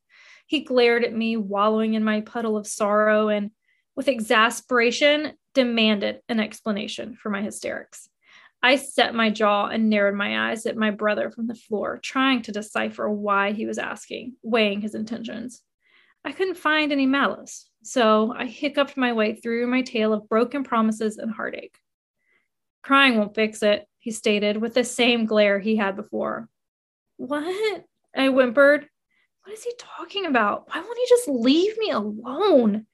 He 0.46 0.64
glared 0.64 1.04
at 1.04 1.14
me, 1.14 1.36
wallowing 1.36 1.94
in 1.94 2.02
my 2.02 2.22
puddle 2.22 2.56
of 2.56 2.66
sorrow, 2.66 3.28
and 3.28 3.52
with 3.94 4.08
exasperation, 4.08 5.34
demanded 5.54 6.18
an 6.28 6.40
explanation 6.40 7.14
for 7.14 7.30
my 7.30 7.42
hysterics. 7.42 8.09
I 8.62 8.76
set 8.76 9.14
my 9.14 9.30
jaw 9.30 9.68
and 9.68 9.88
narrowed 9.88 10.14
my 10.14 10.50
eyes 10.50 10.66
at 10.66 10.76
my 10.76 10.90
brother 10.90 11.30
from 11.30 11.46
the 11.46 11.54
floor, 11.54 11.98
trying 12.02 12.42
to 12.42 12.52
decipher 12.52 13.10
why 13.10 13.52
he 13.52 13.64
was 13.64 13.78
asking, 13.78 14.34
weighing 14.42 14.82
his 14.82 14.94
intentions. 14.94 15.62
I 16.24 16.32
couldn't 16.32 16.56
find 16.56 16.92
any 16.92 17.06
malice, 17.06 17.70
so 17.82 18.34
I 18.36 18.44
hiccuped 18.44 18.98
my 18.98 19.14
way 19.14 19.34
through 19.34 19.66
my 19.66 19.80
tale 19.80 20.12
of 20.12 20.28
broken 20.28 20.64
promises 20.64 21.16
and 21.16 21.30
heartache. 21.30 21.78
Crying 22.82 23.16
won't 23.16 23.34
fix 23.34 23.62
it, 23.62 23.86
he 23.98 24.10
stated 24.10 24.58
with 24.58 24.74
the 24.74 24.84
same 24.84 25.24
glare 25.24 25.58
he 25.58 25.76
had 25.76 25.96
before. 25.96 26.48
What? 27.16 27.84
I 28.14 28.28
whimpered. 28.28 28.86
What 29.44 29.52
is 29.54 29.64
he 29.64 29.72
talking 29.78 30.26
about? 30.26 30.68
Why 30.68 30.80
won't 30.80 30.98
he 30.98 31.06
just 31.08 31.28
leave 31.28 31.78
me 31.78 31.90
alone? 31.90 32.86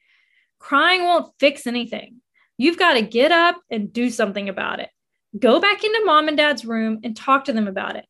Crying 0.58 1.02
won't 1.02 1.32
fix 1.40 1.66
anything. 1.66 2.20
You've 2.56 2.78
got 2.78 2.94
to 2.94 3.02
get 3.02 3.32
up 3.32 3.60
and 3.70 3.92
do 3.92 4.10
something 4.10 4.48
about 4.48 4.80
it. 4.80 4.90
Go 5.38 5.60
back 5.60 5.82
into 5.82 6.04
mom 6.04 6.28
and 6.28 6.36
dad's 6.36 6.64
room 6.64 7.00
and 7.02 7.16
talk 7.16 7.44
to 7.44 7.52
them 7.52 7.68
about 7.68 7.96
it. 7.96 8.06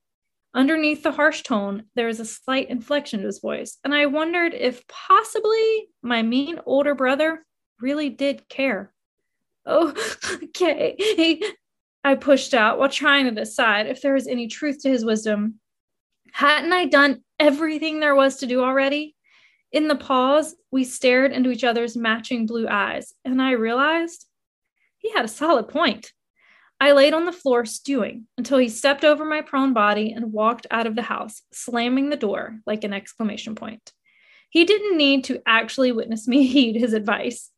Underneath 0.54 1.02
the 1.02 1.12
harsh 1.12 1.42
tone, 1.42 1.84
there 1.94 2.06
was 2.06 2.20
a 2.20 2.24
slight 2.24 2.70
inflection 2.70 3.20
to 3.20 3.26
his 3.26 3.40
voice, 3.40 3.78
and 3.84 3.94
I 3.94 4.06
wondered 4.06 4.54
if 4.54 4.86
possibly 4.86 5.88
my 6.02 6.22
mean 6.22 6.60
older 6.64 6.94
brother 6.94 7.44
really 7.80 8.08
did 8.08 8.48
care. 8.48 8.92
Oh, 9.64 9.94
okay. 10.44 11.40
I 12.04 12.14
pushed 12.14 12.54
out 12.54 12.78
while 12.78 12.88
trying 12.88 13.24
to 13.24 13.32
decide 13.32 13.86
if 13.86 14.00
there 14.00 14.14
was 14.14 14.28
any 14.28 14.46
truth 14.46 14.80
to 14.82 14.88
his 14.88 15.04
wisdom. 15.04 15.60
Hadn't 16.32 16.72
I 16.72 16.84
done 16.84 17.22
everything 17.40 17.98
there 17.98 18.14
was 18.14 18.36
to 18.36 18.46
do 18.46 18.62
already? 18.62 19.16
In 19.72 19.88
the 19.88 19.96
pause, 19.96 20.54
we 20.70 20.84
stared 20.84 21.32
into 21.32 21.50
each 21.50 21.64
other's 21.64 21.96
matching 21.96 22.46
blue 22.46 22.68
eyes, 22.68 23.12
and 23.24 23.42
I 23.42 23.52
realized 23.52 24.26
he 24.98 25.12
had 25.12 25.24
a 25.24 25.28
solid 25.28 25.68
point. 25.68 26.12
I 26.78 26.92
laid 26.92 27.14
on 27.14 27.24
the 27.24 27.32
floor 27.32 27.64
stewing 27.64 28.26
until 28.36 28.58
he 28.58 28.68
stepped 28.68 29.04
over 29.04 29.24
my 29.24 29.40
prone 29.40 29.72
body 29.72 30.12
and 30.12 30.32
walked 30.32 30.66
out 30.70 30.86
of 30.86 30.94
the 30.94 31.02
house, 31.02 31.42
slamming 31.52 32.10
the 32.10 32.16
door 32.16 32.58
like 32.66 32.84
an 32.84 32.92
exclamation 32.92 33.54
point. 33.54 33.92
He 34.50 34.64
didn't 34.64 34.96
need 34.96 35.24
to 35.24 35.42
actually 35.46 35.92
witness 35.92 36.28
me 36.28 36.46
heed 36.46 36.76
his 36.76 36.92
advice. 36.92 37.50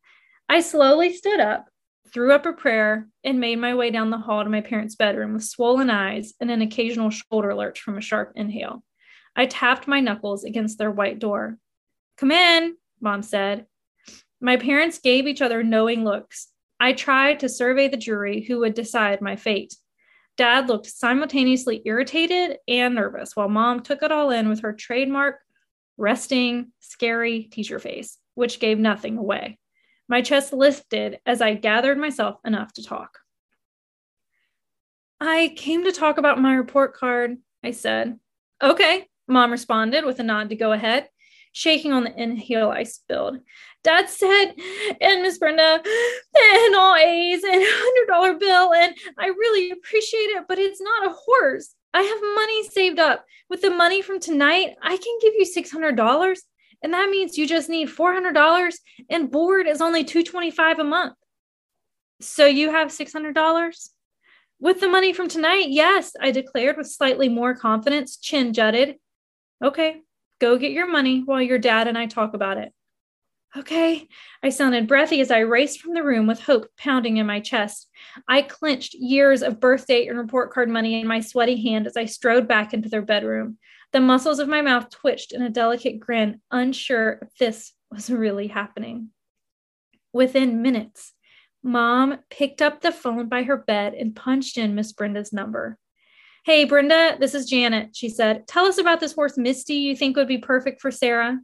I 0.47 0.61
slowly 0.61 1.13
stood 1.13 1.39
up, 1.39 1.67
threw 2.11 2.31
up 2.31 2.45
a 2.45 2.53
prayer, 2.53 3.07
and 3.23 3.39
made 3.39 3.57
my 3.57 3.75
way 3.75 3.91
down 3.91 4.09
the 4.09 4.17
hall 4.17 4.43
to 4.43 4.49
my 4.49 4.61
parents' 4.61 4.95
bedroom 4.95 5.33
with 5.33 5.43
swollen 5.43 5.89
eyes 5.89 6.33
and 6.39 6.49
an 6.49 6.61
occasional 6.61 7.09
shoulder 7.09 7.53
lurch 7.53 7.81
from 7.81 7.97
a 7.97 8.01
sharp 8.01 8.31
inhale. 8.35 8.83
I 9.35 9.45
tapped 9.45 9.87
my 9.87 9.99
knuckles 9.99 10.43
against 10.43 10.77
their 10.77 10.91
white 10.91 11.19
door. 11.19 11.57
Come 12.17 12.31
in, 12.31 12.75
mom 12.99 13.21
said. 13.21 13.65
My 14.41 14.57
parents 14.57 14.99
gave 14.99 15.27
each 15.27 15.41
other 15.41 15.61
knowing 15.61 16.03
looks, 16.03 16.47
I 16.79 16.93
tried 16.93 17.41
to 17.41 17.49
survey 17.49 17.87
the 17.87 17.97
jury 17.97 18.41
who 18.41 18.59
would 18.59 18.73
decide 18.73 19.21
my 19.21 19.35
fate. 19.35 19.75
Dad 20.37 20.69
looked 20.69 20.85
simultaneously 20.85 21.81
irritated 21.83 22.57
and 22.67 22.95
nervous, 22.95 23.35
while 23.35 23.49
mom 23.49 23.81
took 23.81 24.01
it 24.01 24.11
all 24.11 24.31
in 24.31 24.47
with 24.47 24.61
her 24.61 24.71
trademark, 24.71 25.39
resting, 25.97 26.71
scary 26.79 27.43
teacher 27.43 27.79
face, 27.79 28.17
which 28.35 28.61
gave 28.61 28.79
nothing 28.79 29.17
away. 29.17 29.59
My 30.07 30.21
chest 30.21 30.53
lifted 30.53 31.19
as 31.25 31.41
I 31.41 31.55
gathered 31.55 31.97
myself 31.97 32.37
enough 32.45 32.71
to 32.73 32.83
talk. 32.83 33.19
I 35.19 35.53
came 35.57 35.83
to 35.83 35.91
talk 35.91 36.17
about 36.17 36.41
my 36.41 36.53
report 36.53 36.95
card, 36.95 37.37
I 37.61 37.71
said. 37.71 38.17
Okay, 38.63 39.07
mom 39.27 39.51
responded 39.51 40.05
with 40.05 40.19
a 40.19 40.23
nod 40.23 40.49
to 40.49 40.55
go 40.55 40.71
ahead, 40.71 41.09
shaking 41.59 41.91
on 41.91 42.05
the 42.05 42.21
inhale 42.21 42.69
I 42.69 42.83
spilled. 42.83 43.39
Dad 43.83 44.09
said, 44.09 44.53
and 45.01 45.21
Miss 45.21 45.37
Brenda, 45.37 45.81
and 45.83 46.75
all 46.75 46.95
A's 46.95 47.43
and 47.43 47.61
hundred 47.61 48.07
dollar 48.07 48.33
bill, 48.35 48.73
and 48.73 48.95
I 49.17 49.27
really 49.27 49.71
appreciate 49.71 50.19
it, 50.19 50.45
but 50.47 50.57
it's 50.57 50.81
not 50.81 51.07
a 51.07 51.13
horse. 51.13 51.75
I 51.93 52.01
have 52.01 52.35
money 52.35 52.63
saved 52.69 52.99
up. 52.99 53.25
With 53.49 53.61
the 53.61 53.71
money 53.71 54.01
from 54.01 54.19
tonight, 54.19 54.75
I 54.81 54.95
can 54.95 55.17
give 55.21 55.33
you 55.37 55.45
six 55.45 55.69
hundred 55.69 55.97
dollars, 55.97 56.43
and 56.81 56.93
that 56.93 57.09
means 57.09 57.37
you 57.37 57.45
just 57.45 57.69
need 57.69 57.89
four 57.89 58.13
hundred 58.13 58.33
dollars, 58.33 58.79
and 59.09 59.31
board 59.31 59.67
is 59.67 59.81
only 59.81 60.03
two 60.05 60.23
twenty 60.23 60.51
five 60.51 60.79
a 60.79 60.83
month. 60.83 61.15
So 62.21 62.45
you 62.45 62.71
have 62.71 62.91
six 62.91 63.11
hundred 63.11 63.35
dollars. 63.35 63.91
With 64.61 64.81
the 64.81 64.89
money 64.89 65.13
from 65.13 65.29
tonight, 65.29 65.69
yes, 65.69 66.13
I 66.19 66.31
declared 66.31 66.77
with 66.77 66.87
slightly 66.87 67.29
more 67.29 67.55
confidence, 67.55 68.17
chin 68.17 68.53
jutted. 68.53 68.95
Okay, 69.63 70.01
go 70.39 70.57
get 70.57 70.71
your 70.71 70.89
money 70.89 71.21
while 71.23 71.41
your 71.41 71.59
dad 71.59 71.87
and 71.87 71.97
I 71.97 72.05
talk 72.05 72.33
about 72.33 72.57
it. 72.57 72.73
Okay. 73.57 74.07
I 74.43 74.49
sounded 74.49 74.87
breathy 74.87 75.21
as 75.21 75.31
I 75.31 75.39
raced 75.39 75.81
from 75.81 75.95
the 75.95 76.03
room 76.03 76.27
with 76.27 76.39
hope 76.39 76.67
pounding 76.77 77.17
in 77.17 77.25
my 77.25 77.39
chest. 77.39 77.89
I 78.27 78.43
clenched 78.43 78.93
years 78.93 79.41
of 79.41 79.59
birthday 79.59 80.07
and 80.07 80.17
report 80.17 80.53
card 80.53 80.69
money 80.69 81.01
in 81.01 81.07
my 81.07 81.19
sweaty 81.19 81.61
hand 81.61 81.87
as 81.87 81.97
I 81.97 82.05
strode 82.05 82.47
back 82.47 82.73
into 82.73 82.89
their 82.89 83.01
bedroom. 83.01 83.57
The 83.91 84.01
muscles 84.01 84.37
of 84.37 84.47
my 84.47 84.61
mouth 84.61 84.91
twitched 84.91 85.31
in 85.31 85.41
a 85.41 85.49
delicate 85.49 85.99
grin, 85.99 86.41
unsure 86.51 87.19
if 87.23 87.35
this 87.39 87.73
was 87.89 88.11
really 88.11 88.47
happening. 88.47 89.09
Within 90.13 90.61
minutes, 90.61 91.13
Mom 91.63 92.19
picked 92.29 92.61
up 92.61 92.81
the 92.81 92.91
phone 92.91 93.29
by 93.29 93.43
her 93.43 93.57
bed 93.57 93.95
and 93.95 94.15
punched 94.15 94.57
in 94.59 94.75
Miss 94.75 94.93
Brenda's 94.93 95.33
number. 95.33 95.79
Hey, 96.49 96.63
Brenda, 96.63 97.15
this 97.19 97.35
is 97.35 97.47
Janet, 97.47 97.95
she 97.95 98.09
said. 98.09 98.47
Tell 98.47 98.65
us 98.65 98.79
about 98.79 98.99
this 98.99 99.13
horse, 99.13 99.37
Misty, 99.37 99.75
you 99.75 99.95
think 99.95 100.17
would 100.17 100.27
be 100.27 100.39
perfect 100.39 100.81
for 100.81 100.89
Sarah. 100.89 101.37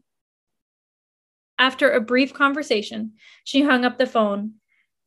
After 1.60 1.92
a 1.92 2.02
brief 2.02 2.34
conversation, 2.34 3.14
she 3.44 3.62
hung 3.62 3.86
up 3.86 4.00
the 4.00 4.08
phone. 4.08 4.54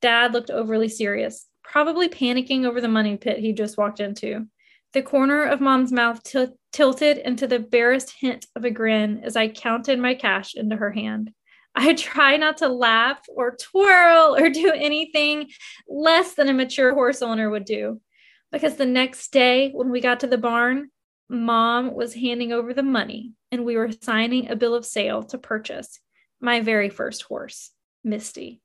Dad 0.01 0.33
looked 0.33 0.51
overly 0.51 0.89
serious, 0.89 1.47
probably 1.65 2.09
panicking 2.09 2.65
over 2.65 2.81
the 2.81 2.87
money 2.87 3.17
pit 3.17 3.41
he 3.41 3.53
just 3.53 3.77
walked 3.77 3.99
into. 3.99 4.47
The 4.93 5.03
corner 5.03 5.43
of 5.43 5.61
mom's 5.61 5.91
mouth 5.91 6.23
t- 6.23 6.47
tilted 6.73 7.19
into 7.19 7.49
the 7.49 7.59
barest 7.59 8.15
hint 8.21 8.47
of 8.55 8.65
a 8.65 8.71
grin 8.71 9.25
as 9.25 9.35
I 9.35 9.49
counted 9.49 9.99
my 9.99 10.15
cash 10.15 10.55
into 10.55 10.77
her 10.77 10.93
hand. 10.93 11.33
I 11.75 11.95
try 11.97 12.37
not 12.37 12.59
to 12.59 12.69
laugh 12.69 13.19
or 13.35 13.57
twirl 13.57 14.37
or 14.37 14.49
do 14.49 14.71
anything 14.73 15.51
less 15.89 16.35
than 16.35 16.49
a 16.49 16.55
mature 16.55 16.95
horse 16.95 17.21
owner 17.21 17.51
would 17.51 17.65
do. 17.65 18.01
Because 18.51 18.77
the 18.77 18.87
next 18.87 19.33
day, 19.33 19.71
when 19.71 19.91
we 19.91 20.01
got 20.01 20.21
to 20.21 20.27
the 20.27 20.39
barn, 20.39 20.91
mom 21.29 21.95
was 21.95 22.15
handing 22.15 22.53
over 22.53 22.73
the 22.73 22.83
money 22.83 23.33
and 23.53 23.65
we 23.65 23.77
were 23.77 23.91
signing 24.01 24.51
a 24.51 24.57
bill 24.57 24.75
of 24.75 24.87
sale 24.87 25.23
to 25.25 25.39
purchase 25.39 26.01
my 26.41 26.61
very 26.61 26.89
first 26.89 27.23
horse, 27.23 27.71
Misty. 28.05 28.61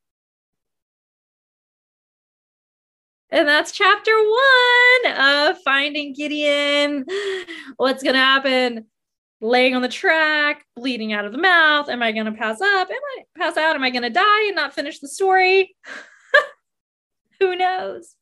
And 3.30 3.48
that's 3.48 3.72
chapter 3.72 4.12
one 4.12 5.14
of 5.14 5.58
Finding 5.64 6.14
Gideon. 6.14 7.04
What's 7.78 8.04
going 8.04 8.14
to 8.14 8.20
happen? 8.20 8.86
Laying 9.42 9.76
on 9.76 9.82
the 9.82 9.90
track, 9.90 10.64
bleeding 10.76 11.14
out 11.14 11.26
of 11.26 11.32
the 11.32 11.40
mouth. 11.40 11.90
Am 11.90 12.04
I 12.04 12.12
going 12.12 12.28
to 12.28 12.32
pass 12.32 12.62
up? 12.62 12.90
Am 12.90 12.96
I 12.96 13.24
pass 13.36 13.58
out? 13.58 13.76
Am 13.76 13.84
I 13.84 13.90
going 13.90 14.04
to 14.04 14.12
die 14.12 14.48
and 14.48 14.56
not 14.56 14.76
finish 14.76 15.00
the 15.00 15.08
story? 15.08 15.76
Who 17.40 17.56
knows? 17.56 18.16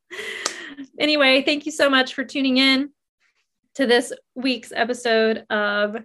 Anyway, 0.99 1.41
thank 1.43 1.65
you 1.65 1.71
so 1.71 1.89
much 1.89 2.13
for 2.13 2.23
tuning 2.23 2.57
in 2.57 2.89
to 3.75 3.85
this 3.85 4.11
week's 4.35 4.71
episode 4.71 5.45
of 5.49 5.97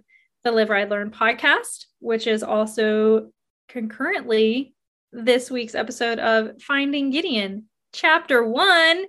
the 0.43 0.51
Live 0.51 0.69
Ride 0.69 0.89
Learn 0.89 1.11
podcast, 1.11 1.85
which 1.99 2.27
is 2.27 2.43
also 2.43 3.31
concurrently 3.67 4.73
this 5.11 5.51
week's 5.51 5.75
episode 5.75 6.19
of 6.19 6.61
Finding 6.61 7.09
Gideon, 7.09 7.65
chapter 7.93 8.43
one. 8.43 9.05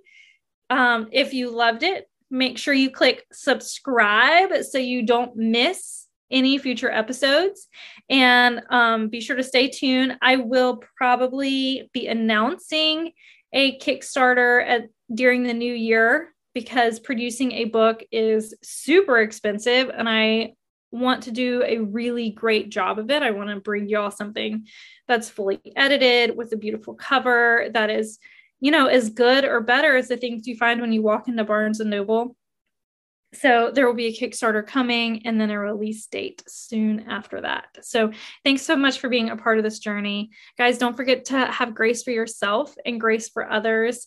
Um, 0.70 1.08
if 1.12 1.32
you 1.32 1.50
loved 1.50 1.82
it, 1.82 2.08
make 2.30 2.58
sure 2.58 2.74
you 2.74 2.90
click 2.90 3.24
subscribe 3.32 4.64
so 4.64 4.78
you 4.78 5.06
don't 5.06 5.36
miss 5.36 6.06
any 6.30 6.58
future 6.58 6.90
episodes. 6.90 7.68
And 8.10 8.60
um, 8.68 9.08
be 9.08 9.20
sure 9.20 9.36
to 9.36 9.42
stay 9.42 9.68
tuned. 9.68 10.18
I 10.20 10.36
will 10.36 10.82
probably 10.96 11.88
be 11.92 12.06
announcing 12.06 13.12
a 13.52 13.78
Kickstarter 13.78 14.66
at, 14.66 14.88
during 15.12 15.42
the 15.42 15.54
new 15.54 15.72
year 15.72 16.34
because 16.54 16.98
producing 17.00 17.52
a 17.52 17.64
book 17.66 18.02
is 18.10 18.54
super 18.62 19.18
expensive 19.18 19.90
and 19.90 20.08
I 20.08 20.54
want 20.90 21.24
to 21.24 21.30
do 21.30 21.62
a 21.64 21.78
really 21.78 22.30
great 22.30 22.70
job 22.70 22.98
of 22.98 23.10
it. 23.10 23.22
I 23.22 23.30
want 23.30 23.50
to 23.50 23.60
bring 23.60 23.88
you 23.88 23.98
all 23.98 24.10
something 24.10 24.66
that's 25.06 25.28
fully 25.28 25.60
edited 25.76 26.36
with 26.36 26.52
a 26.52 26.56
beautiful 26.56 26.94
cover 26.94 27.68
that 27.74 27.90
is, 27.90 28.18
you 28.60 28.70
know, 28.70 28.86
as 28.86 29.10
good 29.10 29.44
or 29.44 29.60
better 29.60 29.96
as 29.96 30.08
the 30.08 30.16
things 30.16 30.46
you 30.46 30.56
find 30.56 30.80
when 30.80 30.92
you 30.92 31.02
walk 31.02 31.28
into 31.28 31.44
Barnes 31.44 31.80
and 31.80 31.90
Noble. 31.90 32.34
So 33.34 33.70
there 33.74 33.86
will 33.86 33.94
be 33.94 34.06
a 34.06 34.16
Kickstarter 34.16 34.66
coming 34.66 35.26
and 35.26 35.38
then 35.38 35.50
a 35.50 35.58
release 35.58 36.06
date 36.06 36.42
soon 36.48 37.00
after 37.00 37.42
that. 37.42 37.66
So 37.82 38.10
thanks 38.42 38.62
so 38.62 38.74
much 38.74 38.98
for 38.98 39.10
being 39.10 39.28
a 39.28 39.36
part 39.36 39.58
of 39.58 39.64
this 39.64 39.80
journey. 39.80 40.30
Guys, 40.56 40.78
don't 40.78 40.96
forget 40.96 41.26
to 41.26 41.44
have 41.46 41.74
grace 41.74 42.02
for 42.02 42.10
yourself 42.10 42.74
and 42.86 42.98
grace 42.98 43.28
for 43.28 43.50
others. 43.50 44.06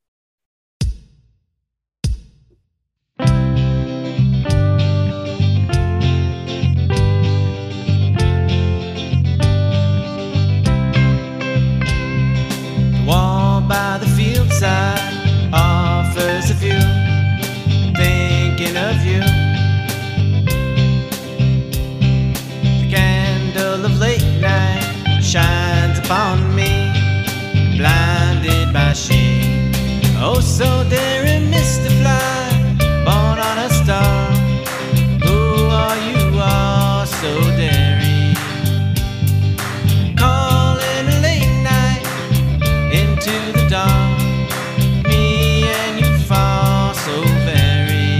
so 30.51 30.83
daring, 30.89 31.49
Mr. 31.49 31.89
Fly, 31.99 32.75
born 33.05 33.39
on 33.39 33.57
a 33.57 33.69
star. 33.69 34.31
Who 35.25 35.65
are 35.83 35.97
you? 36.07 36.39
Are 36.43 37.05
so 37.05 37.31
daring. 37.61 38.35
Calling 40.17 41.05
a 41.15 41.17
late 41.27 41.55
night 41.63 42.03
into 42.91 43.33
the 43.53 43.65
dawn. 43.69 44.17
Me 45.09 45.63
and 45.63 45.99
you 46.01 46.17
fall 46.25 46.93
so 46.93 47.21
very, 47.51 48.19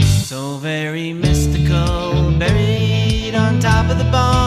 so 0.00 0.58
very 0.58 1.14
mystical, 1.14 2.32
buried 2.38 3.34
on 3.34 3.58
top 3.60 3.90
of 3.90 3.96
the 3.96 4.08
barn. 4.12 4.41